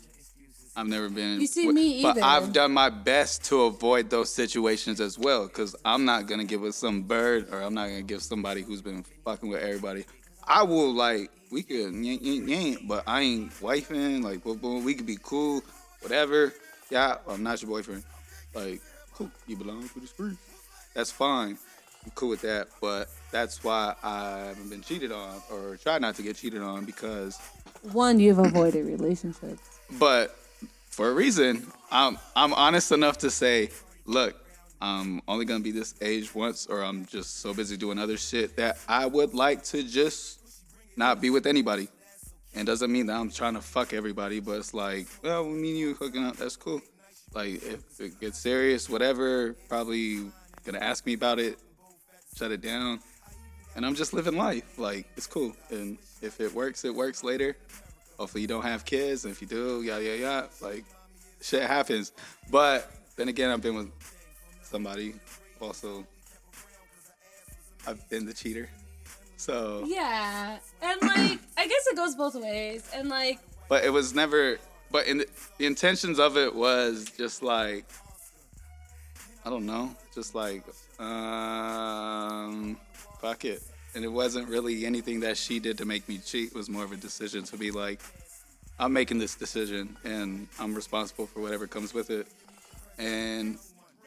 I've 0.76 0.86
never 0.86 1.08
been. 1.08 1.40
You 1.40 1.46
see, 1.46 1.66
with- 1.66 1.74
me 1.74 2.02
But. 2.02 2.18
I've 2.18 2.52
done 2.52 2.72
my 2.72 2.90
best 2.90 3.44
to 3.46 3.62
avoid 3.62 4.10
those 4.10 4.28
situations 4.32 5.00
as 5.00 5.18
well, 5.18 5.46
because 5.46 5.74
I'm 5.86 6.04
not 6.04 6.26
gonna 6.26 6.44
give 6.44 6.60
with 6.60 6.74
some 6.74 7.02
bird, 7.02 7.48
or 7.50 7.62
I'm 7.62 7.72
not 7.72 7.88
gonna 7.88 8.02
give 8.02 8.22
somebody 8.22 8.60
who's 8.60 8.82
been 8.82 9.02
fucking 9.24 9.48
with 9.48 9.62
everybody. 9.62 10.04
I 10.44 10.62
will 10.62 10.92
like 10.92 11.30
we 11.50 11.62
could 11.62 11.94
yank, 11.94 12.20
yank, 12.22 12.48
yank, 12.48 12.78
but 12.86 13.04
I 13.06 13.22
ain't 13.22 13.50
wifing. 13.60 14.22
Like, 14.22 14.44
boom, 14.44 14.58
boom. 14.58 14.84
We 14.84 14.94
could 14.94 15.06
be 15.06 15.18
cool, 15.22 15.62
whatever. 16.00 16.52
Yeah, 16.90 17.16
I'm 17.26 17.42
not 17.42 17.62
your 17.62 17.70
boyfriend. 17.70 18.04
Like, 18.54 18.82
cool. 19.14 19.30
You 19.46 19.56
belong 19.56 19.88
to 19.88 20.00
the 20.00 20.06
street. 20.06 20.36
That's 20.92 21.10
fine. 21.10 21.56
I'm 22.04 22.10
cool 22.14 22.28
with 22.28 22.42
that. 22.42 22.68
But 22.80 23.08
that's 23.36 23.62
why 23.62 23.94
I 24.02 24.46
haven't 24.48 24.70
been 24.70 24.80
cheated 24.80 25.12
on 25.12 25.42
or 25.52 25.76
try 25.76 25.98
not 25.98 26.14
to 26.14 26.22
get 26.22 26.36
cheated 26.36 26.62
on 26.62 26.86
because 26.86 27.38
One, 27.92 28.18
you've 28.18 28.38
avoided 28.38 28.86
relationships. 28.86 29.60
but 29.98 30.34
for 30.88 31.10
a 31.10 31.12
reason, 31.12 31.66
I'm 31.90 32.16
I'm 32.34 32.54
honest 32.54 32.92
enough 32.92 33.18
to 33.18 33.30
say, 33.30 33.68
look, 34.06 34.34
I'm 34.80 35.20
only 35.28 35.44
gonna 35.44 35.60
be 35.62 35.70
this 35.70 35.94
age 36.00 36.34
once, 36.34 36.66
or 36.66 36.82
I'm 36.82 37.04
just 37.04 37.40
so 37.42 37.52
busy 37.52 37.76
doing 37.76 37.98
other 37.98 38.16
shit 38.16 38.56
that 38.56 38.78
I 38.88 39.04
would 39.04 39.34
like 39.34 39.62
to 39.64 39.82
just 39.82 40.40
not 40.96 41.20
be 41.20 41.28
with 41.28 41.46
anybody. 41.46 41.88
And 42.54 42.66
doesn't 42.66 42.90
mean 42.90 43.04
that 43.08 43.16
I'm 43.20 43.30
trying 43.30 43.52
to 43.52 43.60
fuck 43.60 43.92
everybody, 43.92 44.40
but 44.40 44.52
it's 44.52 44.72
like, 44.72 45.08
well, 45.22 45.44
me 45.44 45.68
and 45.72 45.78
you 45.78 45.92
hooking 45.92 46.24
up, 46.24 46.36
that's 46.38 46.56
cool. 46.56 46.80
Like 47.34 47.62
if 47.62 48.00
it 48.00 48.18
gets 48.18 48.38
serious, 48.38 48.88
whatever, 48.88 49.52
probably 49.68 50.30
gonna 50.64 50.78
ask 50.78 51.04
me 51.04 51.12
about 51.12 51.38
it, 51.38 51.58
shut 52.34 52.50
it 52.50 52.62
down. 52.62 53.00
And 53.76 53.86
I'm 53.86 53.94
just 53.94 54.12
living 54.12 54.36
life. 54.36 54.78
Like 54.78 55.06
it's 55.16 55.26
cool. 55.26 55.54
And 55.70 55.98
if 56.22 56.40
it 56.40 56.52
works, 56.52 56.84
it 56.84 56.94
works 56.94 57.22
later. 57.22 57.56
Hopefully 58.18 58.40
you 58.40 58.48
don't 58.48 58.62
have 58.62 58.84
kids. 58.84 59.24
And 59.24 59.32
if 59.32 59.40
you 59.40 59.46
do, 59.46 59.82
yeah, 59.82 59.98
yeah, 59.98 60.14
yeah. 60.14 60.46
Like 60.60 60.84
shit 61.40 61.62
happens. 61.62 62.12
But 62.50 62.90
then 63.16 63.28
again, 63.28 63.50
I've 63.50 63.62
been 63.62 63.76
with 63.76 63.90
somebody 64.62 65.14
also. 65.60 66.06
I've 67.86 68.08
been 68.10 68.26
the 68.26 68.34
cheater. 68.34 68.68
So 69.36 69.84
Yeah, 69.86 70.58
and 70.82 71.02
like 71.02 71.38
I 71.58 71.66
guess 71.68 71.86
it 71.86 71.96
goes 71.96 72.14
both 72.14 72.34
ways, 72.34 72.90
and 72.94 73.08
like 73.08 73.38
but 73.68 73.84
it 73.84 73.90
was 73.90 74.14
never 74.14 74.58
but 74.90 75.06
in 75.06 75.18
the, 75.18 75.26
the 75.58 75.66
intentions 75.66 76.18
of 76.18 76.36
it 76.36 76.54
was 76.54 77.10
just 77.16 77.42
like 77.42 77.84
i 79.44 79.50
don't 79.50 79.66
know 79.66 79.94
just 80.14 80.34
like 80.34 80.62
um 80.98 82.76
fuck 83.26 83.44
it 83.44 83.62
and 83.94 84.04
it 84.04 84.08
wasn't 84.08 84.46
really 84.48 84.86
anything 84.86 85.20
that 85.20 85.36
she 85.36 85.58
did 85.58 85.76
to 85.78 85.84
make 85.84 86.08
me 86.08 86.18
cheat 86.18 86.50
it 86.50 86.54
was 86.54 86.68
more 86.68 86.84
of 86.84 86.92
a 86.92 86.96
decision 86.96 87.42
to 87.42 87.56
be 87.56 87.70
like 87.70 88.00
i'm 88.78 88.92
making 88.92 89.18
this 89.18 89.34
decision 89.34 89.96
and 90.04 90.46
i'm 90.60 90.74
responsible 90.74 91.26
for 91.26 91.40
whatever 91.40 91.66
comes 91.66 91.92
with 91.92 92.10
it 92.10 92.26
and 92.98 93.58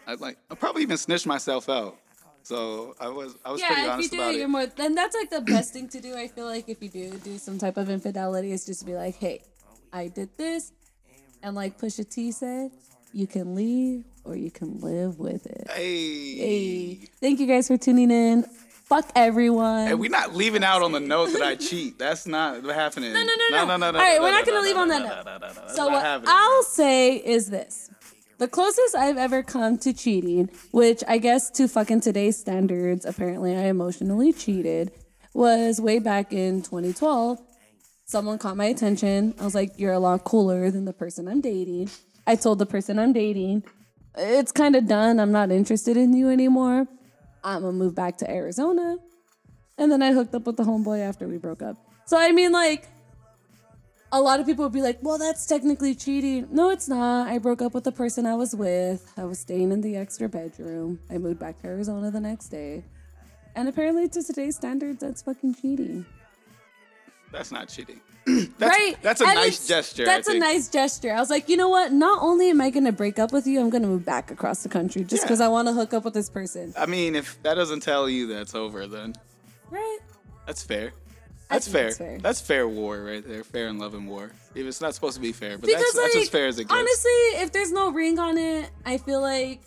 i 0.07 0.13
like 0.15 0.37
i 0.49 0.55
probably 0.55 0.83
even 0.83 0.95
snitched 0.95 1.27
myself 1.27 1.67
out 1.67 1.97
so 2.43 2.95
i 2.99 3.09
was 3.09 3.35
i 3.43 3.51
was 3.51 3.61
pretty 3.61 3.81
yeah, 3.81 3.81
if 3.81 3.85
you 3.85 3.91
honest 3.91 4.11
do 4.11 4.17
about 4.17 4.29
it, 4.29 4.35
it 4.35 4.39
you're 4.39 4.47
more. 4.47 4.65
Then 4.65 4.95
that's 4.95 5.15
like 5.15 5.29
the 5.29 5.41
best 5.41 5.73
thing 5.73 5.89
to 5.89 5.99
do. 5.99 6.15
I 6.15 6.29
feel 6.29 6.45
like 6.45 6.69
if 6.69 6.81
you 6.81 6.89
do 6.89 7.11
do 7.17 7.37
some 7.37 7.57
type 7.59 7.75
of 7.77 7.89
infidelity, 7.89 8.53
is 8.53 8.65
just 8.65 8.79
to 8.79 8.85
be 8.85 8.95
like, 8.95 9.15
hey, 9.15 9.43
I 9.91 10.07
did 10.07 10.29
this, 10.37 10.71
and 11.43 11.53
like 11.53 11.77
Pusha 11.77 12.09
T 12.09 12.31
said, 12.31 12.71
you 13.13 13.27
can 13.27 13.55
leave 13.55 14.05
or 14.23 14.35
you 14.35 14.51
can 14.51 14.79
live 14.79 15.19
with 15.19 15.45
it. 15.45 15.69
hey, 15.75 16.37
Hey, 16.37 16.95
thank 17.19 17.39
you 17.39 17.45
guys 17.45 17.67
for 17.67 17.77
tuning 17.77 18.09
in. 18.09 18.45
Fuck 18.89 19.11
everyone. 19.15 19.87
And 19.87 19.99
we're 19.99 20.09
not 20.09 20.35
leaving 20.35 20.63
out 20.63 20.81
on 20.81 20.91
the 20.91 20.99
note 20.99 21.27
that 21.33 21.43
I 21.43 21.55
cheat. 21.55 21.99
That's 21.99 22.25
not 22.25 22.65
happening. 22.65 23.13
No, 23.13 23.23
no, 23.23 23.35
no, 23.35 23.35
no. 23.51 23.65
no, 23.65 23.77
no, 23.77 23.91
no. 23.91 23.99
All 23.99 24.03
right, 24.03 24.17
no, 24.17 24.23
we're 24.23 24.31
not 24.31 24.45
gonna 24.47 24.61
leave 24.61 24.77
on 24.77 24.87
that 24.87 25.25
note. 25.25 25.69
So 25.75 25.89
what 25.89 26.03
happening. 26.03 26.29
I'll 26.31 26.63
say 26.63 27.17
is 27.17 27.51
this. 27.51 27.91
The 28.39 28.47
closest 28.47 28.95
I've 28.95 29.17
ever 29.17 29.43
come 29.43 29.77
to 29.79 29.93
cheating, 29.93 30.49
which 30.71 31.03
I 31.07 31.19
guess 31.19 31.51
to 31.51 31.67
fucking 31.67 32.01
today's 32.01 32.37
standards, 32.37 33.05
apparently 33.05 33.55
I 33.55 33.65
emotionally 33.65 34.33
cheated, 34.33 34.91
was 35.35 35.79
way 35.79 35.99
back 35.99 36.33
in 36.33 36.63
2012. 36.63 37.37
Someone 38.05 38.39
caught 38.39 38.57
my 38.57 38.65
attention. 38.65 39.35
I 39.39 39.43
was 39.43 39.53
like, 39.53 39.77
you're 39.77 39.93
a 39.93 39.99
lot 39.99 40.23
cooler 40.23 40.71
than 40.71 40.85
the 40.85 40.93
person 40.93 41.27
I'm 41.27 41.41
dating. 41.41 41.91
I 42.25 42.35
told 42.35 42.57
the 42.57 42.65
person 42.65 42.97
I'm 42.97 43.13
dating, 43.13 43.65
it's 44.17 44.51
kind 44.51 44.75
of 44.75 44.87
done. 44.87 45.19
I'm 45.19 45.31
not 45.31 45.51
interested 45.51 45.95
in 45.95 46.13
you 46.13 46.29
anymore. 46.29 46.87
I'm 47.43 47.61
gonna 47.61 47.73
move 47.73 47.95
back 47.95 48.17
to 48.17 48.29
Arizona. 48.29 48.97
And 49.77 49.91
then 49.91 50.01
I 50.01 50.11
hooked 50.11 50.35
up 50.35 50.45
with 50.45 50.57
the 50.57 50.63
homeboy 50.63 51.01
after 51.01 51.27
we 51.27 51.37
broke 51.37 51.61
up. 51.61 51.77
So 52.05 52.17
I 52.17 52.31
mean, 52.31 52.51
like, 52.51 52.87
a 54.11 54.19
lot 54.19 54.39
of 54.39 54.45
people 54.45 54.63
would 54.65 54.73
be 54.73 54.81
like, 54.81 54.99
well, 55.01 55.17
that's 55.17 55.45
technically 55.45 55.93
cheating. 55.95 56.47
No, 56.51 56.69
it's 56.69 56.89
not. 56.89 57.27
I 57.27 57.37
broke 57.37 57.61
up 57.61 57.73
with 57.73 57.83
the 57.83 57.91
person 57.91 58.25
I 58.25 58.35
was 58.35 58.55
with. 58.55 59.11
I 59.17 59.23
was 59.23 59.39
staying 59.39 59.71
in 59.71 59.81
the 59.81 59.95
extra 59.95 60.27
bedroom. 60.27 60.99
I 61.09 61.17
moved 61.17 61.39
back 61.39 61.61
to 61.61 61.67
Arizona 61.67 62.09
the 62.11 62.19
next 62.19 62.49
day. 62.49 62.83
And 63.55 63.67
apparently, 63.67 64.07
to 64.09 64.23
today's 64.23 64.55
standards, 64.55 64.99
that's 64.99 65.21
fucking 65.21 65.55
cheating. 65.55 66.05
That's 67.31 67.51
not 67.51 67.69
cheating. 67.69 68.01
right? 68.59 68.95
That's 69.01 69.21
a 69.21 69.25
And 69.25 69.35
nice 69.35 69.67
gesture. 69.67 70.05
That's 70.05 70.27
a 70.27 70.37
nice 70.37 70.67
gesture. 70.69 71.13
I 71.13 71.19
was 71.19 71.29
like, 71.29 71.49
you 71.49 71.57
know 71.57 71.69
what? 71.69 71.91
Not 71.91 72.21
only 72.21 72.49
am 72.49 72.61
I 72.61 72.69
going 72.69 72.85
to 72.85 72.91
break 72.91 73.19
up 73.19 73.31
with 73.31 73.47
you, 73.47 73.59
I'm 73.59 73.69
going 73.69 73.83
to 73.83 73.87
move 73.89 74.05
back 74.05 74.31
across 74.31 74.63
the 74.63 74.69
country 74.69 75.03
just 75.03 75.21
Yeah. 75.23 75.25
because 75.27 75.41
I 75.41 75.47
want 75.47 75.67
to 75.67 75.73
hook 75.73 75.93
up 75.93 76.03
with 76.05 76.13
this 76.13 76.29
person. 76.29 76.73
I 76.77 76.85
mean, 76.85 77.15
if 77.15 77.41
that 77.43 77.55
doesn't 77.55 77.81
tell 77.81 78.09
you 78.09 78.27
that's 78.27 78.55
over, 78.55 78.87
then 78.87 79.15
Right? 79.69 79.99
that's 80.45 80.63
fair. 80.63 80.91
That's 81.49 81.67
fair. 81.67 81.85
that's 81.85 81.97
fair. 81.97 82.17
That's 82.19 82.41
fair 82.41 82.67
war 82.67 83.01
right 83.01 83.27
there. 83.27 83.43
Fair 83.43 83.67
and 83.69 83.79
love 83.79 83.95
and 83.95 84.07
war. 84.07 84.31
Even 84.53 84.67
it's 84.67 84.81
not 84.81 84.93
supposed 84.93 85.15
to 85.15 85.21
be 85.21 85.31
fair, 85.31 85.57
but 85.57 85.65
Because 85.67 85.81
that's, 85.81 86.13
that's 86.13 86.15
as 86.17 86.29
fair 86.29 86.45
as 86.47 86.59
it 86.59 86.65
gets. 86.65 86.73
honestly, 86.79 87.11
if 87.41 87.51
there's 87.51 87.71
no 87.71 87.89
ring 87.91 88.19
on 88.19 88.37
it, 88.37 88.69
I 88.85 88.97
feel 88.97 89.19
like 89.21 89.61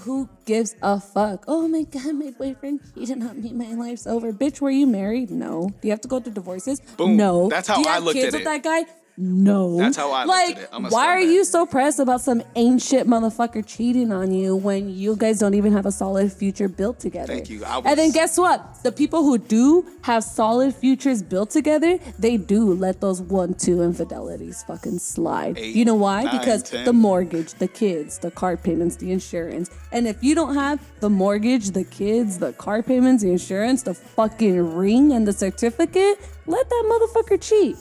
who 0.00 0.28
gives 0.44 0.74
a 0.82 1.00
fuck? 1.00 1.44
Oh 1.48 1.66
my 1.68 1.82
god, 1.84 2.14
my 2.14 2.30
boyfriend 2.30 2.80
cheated 2.94 3.22
on 3.22 3.42
me. 3.42 3.52
My 3.52 3.72
life's 3.74 4.06
over. 4.06 4.32
Bitch, 4.32 4.60
were 4.60 4.70
you 4.70 4.86
married? 4.86 5.30
No. 5.30 5.70
Do 5.80 5.88
you 5.88 5.90
have 5.92 6.00
to 6.02 6.08
go 6.08 6.20
through 6.20 6.34
divorces? 6.34 6.80
Boom. 6.96 7.16
No. 7.16 7.48
That's 7.48 7.68
how 7.68 7.76
Do 7.76 7.80
you 7.82 7.88
I 7.88 7.94
have 7.94 8.04
looked 8.04 8.14
kids 8.16 8.34
at 8.34 8.38
with 8.38 8.42
it. 8.42 8.44
that 8.44 8.62
guy? 8.62 8.84
No. 9.18 9.76
That's 9.78 9.96
how 9.96 10.12
I 10.12 10.24
like, 10.24 10.56
it. 10.56 10.68
I'm 10.72 10.84
a 10.84 10.88
why 10.88 11.06
are 11.06 11.20
you 11.20 11.44
so 11.44 11.64
pressed 11.64 11.98
about 11.98 12.20
some 12.20 12.42
ancient 12.54 13.08
motherfucker 13.08 13.64
cheating 13.66 14.12
on 14.12 14.32
you 14.32 14.56
when 14.56 14.90
you 14.90 15.16
guys 15.16 15.38
don't 15.38 15.54
even 15.54 15.72
have 15.72 15.86
a 15.86 15.92
solid 15.92 16.32
future 16.32 16.68
built 16.68 17.00
together? 17.00 17.32
Thank 17.32 17.48
you. 17.48 17.64
I 17.64 17.80
and 17.84 17.98
then 17.98 18.10
guess 18.10 18.36
what? 18.36 18.82
The 18.82 18.92
people 18.92 19.22
who 19.22 19.38
do 19.38 19.86
have 20.02 20.22
solid 20.22 20.74
futures 20.74 21.22
built 21.22 21.50
together, 21.50 21.98
they 22.18 22.36
do 22.36 22.74
let 22.74 23.00
those 23.00 23.22
one, 23.22 23.54
two 23.54 23.82
infidelities 23.82 24.62
fucking 24.64 24.98
slide. 24.98 25.56
Eight, 25.58 25.74
you 25.74 25.84
know 25.84 25.94
why? 25.94 26.24
nine, 26.24 26.38
because 26.38 26.64
10. 26.64 26.84
the 26.84 26.92
mortgage, 26.92 27.54
the 27.54 27.68
kids, 27.68 28.18
the 28.18 28.30
car 28.30 28.56
payments, 28.56 28.96
the 28.96 29.12
insurance. 29.12 29.70
And 29.92 30.06
if 30.06 30.22
you 30.22 30.34
don't 30.34 30.54
have 30.54 30.80
the 31.00 31.10
mortgage, 31.10 31.70
the 31.70 31.84
kids, 31.84 32.38
the 32.38 32.52
car 32.52 32.82
payments, 32.82 33.22
the 33.22 33.30
insurance, 33.30 33.82
the 33.82 33.94
fucking 33.94 34.76
ring, 34.76 35.12
and 35.12 35.26
the 35.26 35.32
certificate, 35.32 36.20
let 36.46 36.68
that 36.68 36.84
motherfucker 36.86 37.40
cheat. 37.40 37.76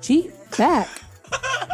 Cheat 0.00 0.32
back. 0.56 0.88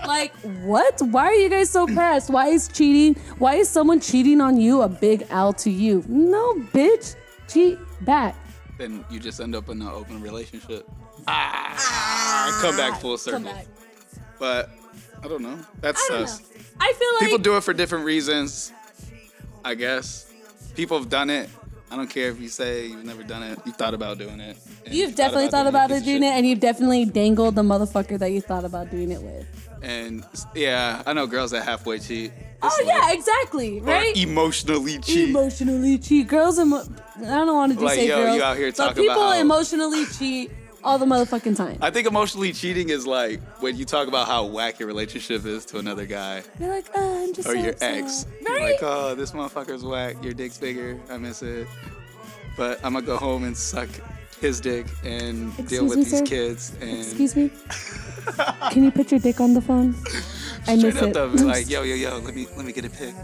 like, 0.06 0.32
what? 0.62 1.00
Why 1.02 1.24
are 1.26 1.34
you 1.34 1.48
guys 1.50 1.70
so 1.70 1.86
pressed? 1.86 2.30
Why 2.30 2.46
is 2.48 2.68
cheating? 2.68 3.14
Why 3.38 3.54
is 3.56 3.68
someone 3.68 4.00
cheating 4.00 4.40
on 4.40 4.58
you 4.60 4.82
a 4.82 4.88
big 4.88 5.26
L 5.30 5.52
to 5.54 5.70
you? 5.70 6.04
No, 6.08 6.54
bitch. 6.72 7.16
Cheat 7.48 7.78
back. 8.02 8.34
then 8.78 9.04
you 9.10 9.18
just 9.20 9.40
end 9.40 9.54
up 9.54 9.68
in 9.68 9.82
an 9.82 9.88
open 9.88 10.20
relationship. 10.22 10.88
Ah, 11.28 12.58
come 12.62 12.76
back 12.76 13.00
full 13.00 13.18
circle. 13.18 13.40
Back. 13.44 13.66
But 14.38 14.70
I 15.22 15.28
don't 15.28 15.42
know. 15.42 15.58
That's 15.80 16.00
I 16.10 16.16
us. 16.22 16.40
know. 16.40 16.46
I 16.80 16.92
feel 16.94 17.08
like 17.14 17.20
People 17.20 17.38
do 17.38 17.56
it 17.56 17.64
for 17.64 17.74
different 17.74 18.04
reasons. 18.06 18.72
I 19.64 19.74
guess 19.74 20.32
people 20.74 20.96
have 20.98 21.08
done 21.10 21.28
it. 21.28 21.50
I 21.90 21.96
don't 21.96 22.08
care 22.08 22.30
if 22.30 22.40
you 22.40 22.48
say 22.48 22.86
you've 22.86 23.04
never 23.04 23.22
done 23.24 23.42
it. 23.42 23.58
You 23.66 23.72
thought 23.72 23.94
about 23.94 24.18
doing 24.18 24.38
it. 24.40 24.56
You've 24.90 25.14
definitely 25.16 25.48
thought 25.48 25.62
doing 25.64 25.74
about 25.74 25.90
piece 25.90 26.02
it 26.02 26.04
doing 26.04 26.22
it, 26.22 26.26
and 26.28 26.46
you've 26.46 26.60
definitely 26.60 27.04
dangled 27.04 27.56
the 27.56 27.62
motherfucker 27.62 28.18
that 28.18 28.30
you 28.30 28.40
thought 28.40 28.64
about 28.64 28.90
doing 28.90 29.10
it 29.10 29.20
with. 29.22 29.46
And 29.82 30.24
yeah, 30.54 31.02
I 31.06 31.12
know 31.14 31.26
girls 31.26 31.50
that 31.52 31.64
halfway 31.64 31.98
cheat. 31.98 32.32
Oh 32.62 32.68
It's 32.78 32.86
yeah, 32.86 33.12
exactly. 33.12 33.80
Right? 33.80 34.14
emotionally 34.16 34.98
cheat. 34.98 35.30
Emotionally 35.30 35.98
cheat. 35.98 36.28
Girls, 36.28 36.58
emo- 36.58 36.84
I 37.16 37.22
don't 37.22 37.54
want 37.54 37.72
to 37.72 37.76
just 37.76 37.84
Like, 37.86 37.98
say 37.98 38.08
yo, 38.08 38.16
girls. 38.24 38.36
you 38.36 38.42
out 38.42 38.56
here 38.58 38.72
but 38.76 38.94
people 38.94 39.14
about 39.16 39.34
how- 39.34 39.40
emotionally 39.40 40.04
cheat 40.06 40.50
all 40.84 40.98
the 40.98 41.06
motherfucking 41.06 41.56
time. 41.56 41.78
I 41.80 41.90
think 41.90 42.06
emotionally 42.06 42.52
cheating 42.52 42.88
is 42.90 43.06
like 43.06 43.40
when 43.60 43.76
you 43.76 43.84
talk 43.84 44.08
about 44.08 44.26
how 44.26 44.44
whack 44.46 44.78
your 44.78 44.86
relationship 44.88 45.44
is 45.44 45.64
to 45.66 45.78
another 45.78 46.06
guy 46.06 46.42
You're 46.58 46.70
like, 46.70 46.86
oh, 46.94 47.22
I'm 47.24 47.34
just 47.34 47.48
or 47.48 47.52
so 47.54 47.58
your 47.60 47.70
upset." 47.72 47.94
ex. 48.04 48.26
You're 48.40 48.60
like, 48.60 48.76
oh, 48.82 49.14
this 49.14 49.32
motherfucker's 49.32 49.84
whack. 49.84 50.22
Your 50.22 50.32
dick's 50.32 50.58
bigger. 50.58 50.98
I 51.10 51.16
miss 51.18 51.42
it. 51.42 51.66
But 52.56 52.78
I'm 52.84 52.92
gonna 52.94 53.06
go 53.06 53.16
home 53.16 53.44
and 53.44 53.56
suck 53.56 53.88
his 54.40 54.60
dick 54.60 54.86
and 55.04 55.54
deal 55.68 55.84
with 55.86 55.98
me, 55.98 56.04
these 56.04 56.18
sir? 56.18 56.24
kids. 56.24 56.72
And 56.80 56.98
Excuse 57.00 57.36
me. 57.36 57.50
Can 58.70 58.84
you 58.84 58.90
put 58.90 59.10
your 59.10 59.20
dick 59.20 59.40
on 59.40 59.54
the 59.54 59.60
phone? 59.60 59.94
I 60.66 60.76
straight 60.76 60.94
miss 60.94 60.96
up 61.02 61.08
it. 61.08 61.14
though, 61.14 61.26
like, 61.26 61.68
yo, 61.70 61.82
yo, 61.82 61.94
yo, 61.94 62.18
let 62.18 62.34
me 62.34 62.46
let 62.56 62.64
me 62.66 62.72
get 62.72 62.84
a 62.84 62.90
pic. 62.90 63.14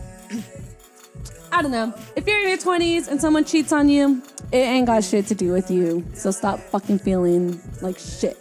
I 1.57 1.63
don't 1.63 1.71
know. 1.71 1.95
If 2.15 2.27
you're 2.27 2.39
in 2.43 2.49
your 2.49 2.59
20s 2.59 3.09
and 3.09 3.19
someone 3.19 3.43
cheats 3.47 3.73
on 3.73 3.89
you, 3.89 4.21
it 4.53 4.59
ain't 4.59 4.87
got 4.87 5.03
shit 5.03 5.27
to 5.29 5.35
do 5.35 5.53
with 5.53 5.71
you. 5.71 6.05
So 6.13 6.31
stop 6.31 6.61
fucking 6.61 6.99
feeling 6.99 7.59
like 7.81 7.99
shit. 7.99 8.37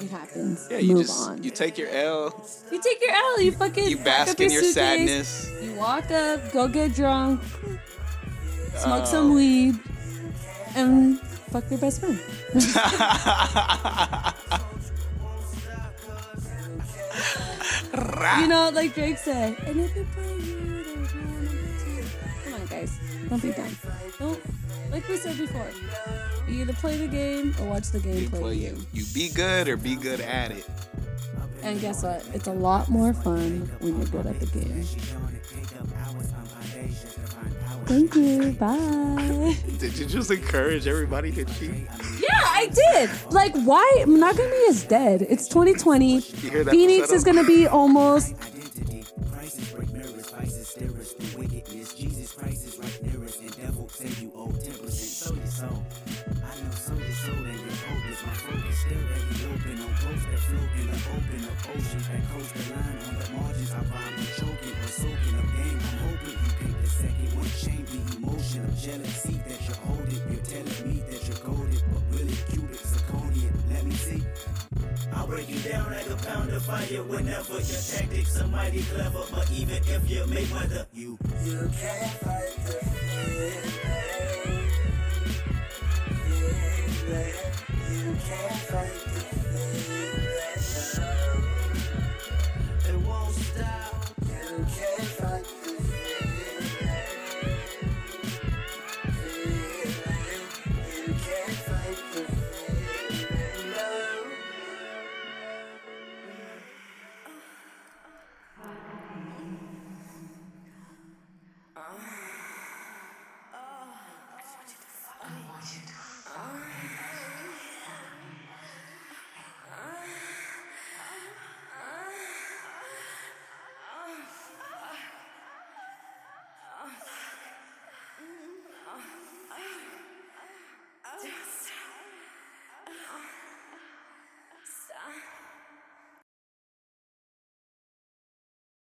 It 0.00 0.10
happens. 0.10 0.66
Yeah, 0.68 0.78
you 0.78 0.94
Move 0.94 1.06
just 1.06 1.28
on. 1.28 1.40
you 1.44 1.52
take 1.52 1.78
your 1.78 1.88
L. 1.90 2.44
You 2.72 2.82
take 2.82 3.00
your 3.00 3.12
L. 3.14 3.40
You 3.40 3.52
fucking 3.52 3.88
You 3.88 3.98
bask 3.98 4.40
in 4.40 4.50
your 4.50 4.62
suitcase, 4.62 4.74
sadness. 4.74 5.52
You 5.62 5.74
walk 5.74 6.10
up, 6.10 6.50
go 6.52 6.66
get 6.66 6.96
drunk, 6.96 7.40
smoke 8.74 9.02
Oh. 9.02 9.04
some 9.04 9.34
weed, 9.34 9.78
and 10.74 11.20
fuck 11.20 11.62
your 11.70 11.78
best 11.78 12.00
friend. 12.00 12.18
you 18.40 18.48
know, 18.48 18.70
like 18.72 18.94
Drake 18.94 19.18
said. 19.18 19.56
And 19.66 19.80
if 19.80 19.94
you 19.96 20.06
play 20.14 20.34
you, 20.36 20.82
there's 20.84 21.14
no 21.14 21.20
number 21.20 21.46
two. 21.84 22.04
Come 22.44 22.54
on, 22.54 22.66
guys. 22.66 22.98
Don't 23.28 23.42
be 23.42 23.52
dumb. 23.52 23.76
Don't, 24.18 24.40
like 24.90 25.08
we 25.08 25.16
said 25.16 25.38
before, 25.38 25.68
you 26.48 26.62
either 26.62 26.72
play 26.74 26.96
the 26.98 27.08
game 27.08 27.54
or 27.60 27.66
watch 27.66 27.90
the 27.90 28.00
game 28.00 28.28
play, 28.30 28.40
Play 28.40 28.54
you. 28.54 28.76
You 28.92 29.04
be 29.14 29.28
good 29.30 29.68
or 29.68 29.76
be 29.76 29.94
good 29.96 30.20
at 30.20 30.50
it. 30.50 30.66
And 31.62 31.80
guess 31.80 32.02
what? 32.02 32.26
It's 32.34 32.48
a 32.48 32.52
lot 32.52 32.88
more 32.88 33.12
fun 33.14 33.70
when 33.80 33.96
you're 33.96 34.06
good 34.06 34.26
at 34.26 34.40
the 34.40 34.46
game. 34.46 34.84
Thank 37.86 38.14
you. 38.14 38.52
Bye. 38.52 39.56
Did 39.78 39.98
you 39.98 40.06
just 40.06 40.30
encourage 40.30 40.86
everybody 40.86 41.30
to 41.32 41.44
cheat? 41.44 41.86
Yeah, 42.22 42.28
I 42.32 42.68
did. 42.72 43.10
Like, 43.30 43.54
why? 43.56 44.04
Monogamy 44.06 44.56
is 44.70 44.84
dead. 44.84 45.22
It's 45.22 45.48
2020. 45.48 46.20
Phoenix 46.20 47.10
is 47.10 47.24
gonna 47.24 47.44
be 47.44 47.66
almost. 47.66 48.34
Crisis 68.82 69.21
break 75.32 75.48
you 75.48 75.58
down 75.60 75.90
like 75.90 76.10
a 76.10 76.16
pound 76.26 76.50
of 76.50 76.62
fire 76.62 77.02
whenever 77.04 77.54
your 77.54 77.80
tactics 77.80 78.38
are 78.38 78.46
mighty 78.48 78.82
clever. 78.82 79.24
But 79.30 79.50
even 79.50 79.76
if 79.76 80.10
you 80.10 80.26
make 80.26 80.52
weather, 80.52 80.86
you 80.92 81.18
you 81.42 81.70
can't 81.80 82.12
fight 82.20 82.54
the. 82.66 82.72
Feeling. 82.92 83.62
You 87.92 88.16
can't 88.26 88.60
fight 88.68 89.01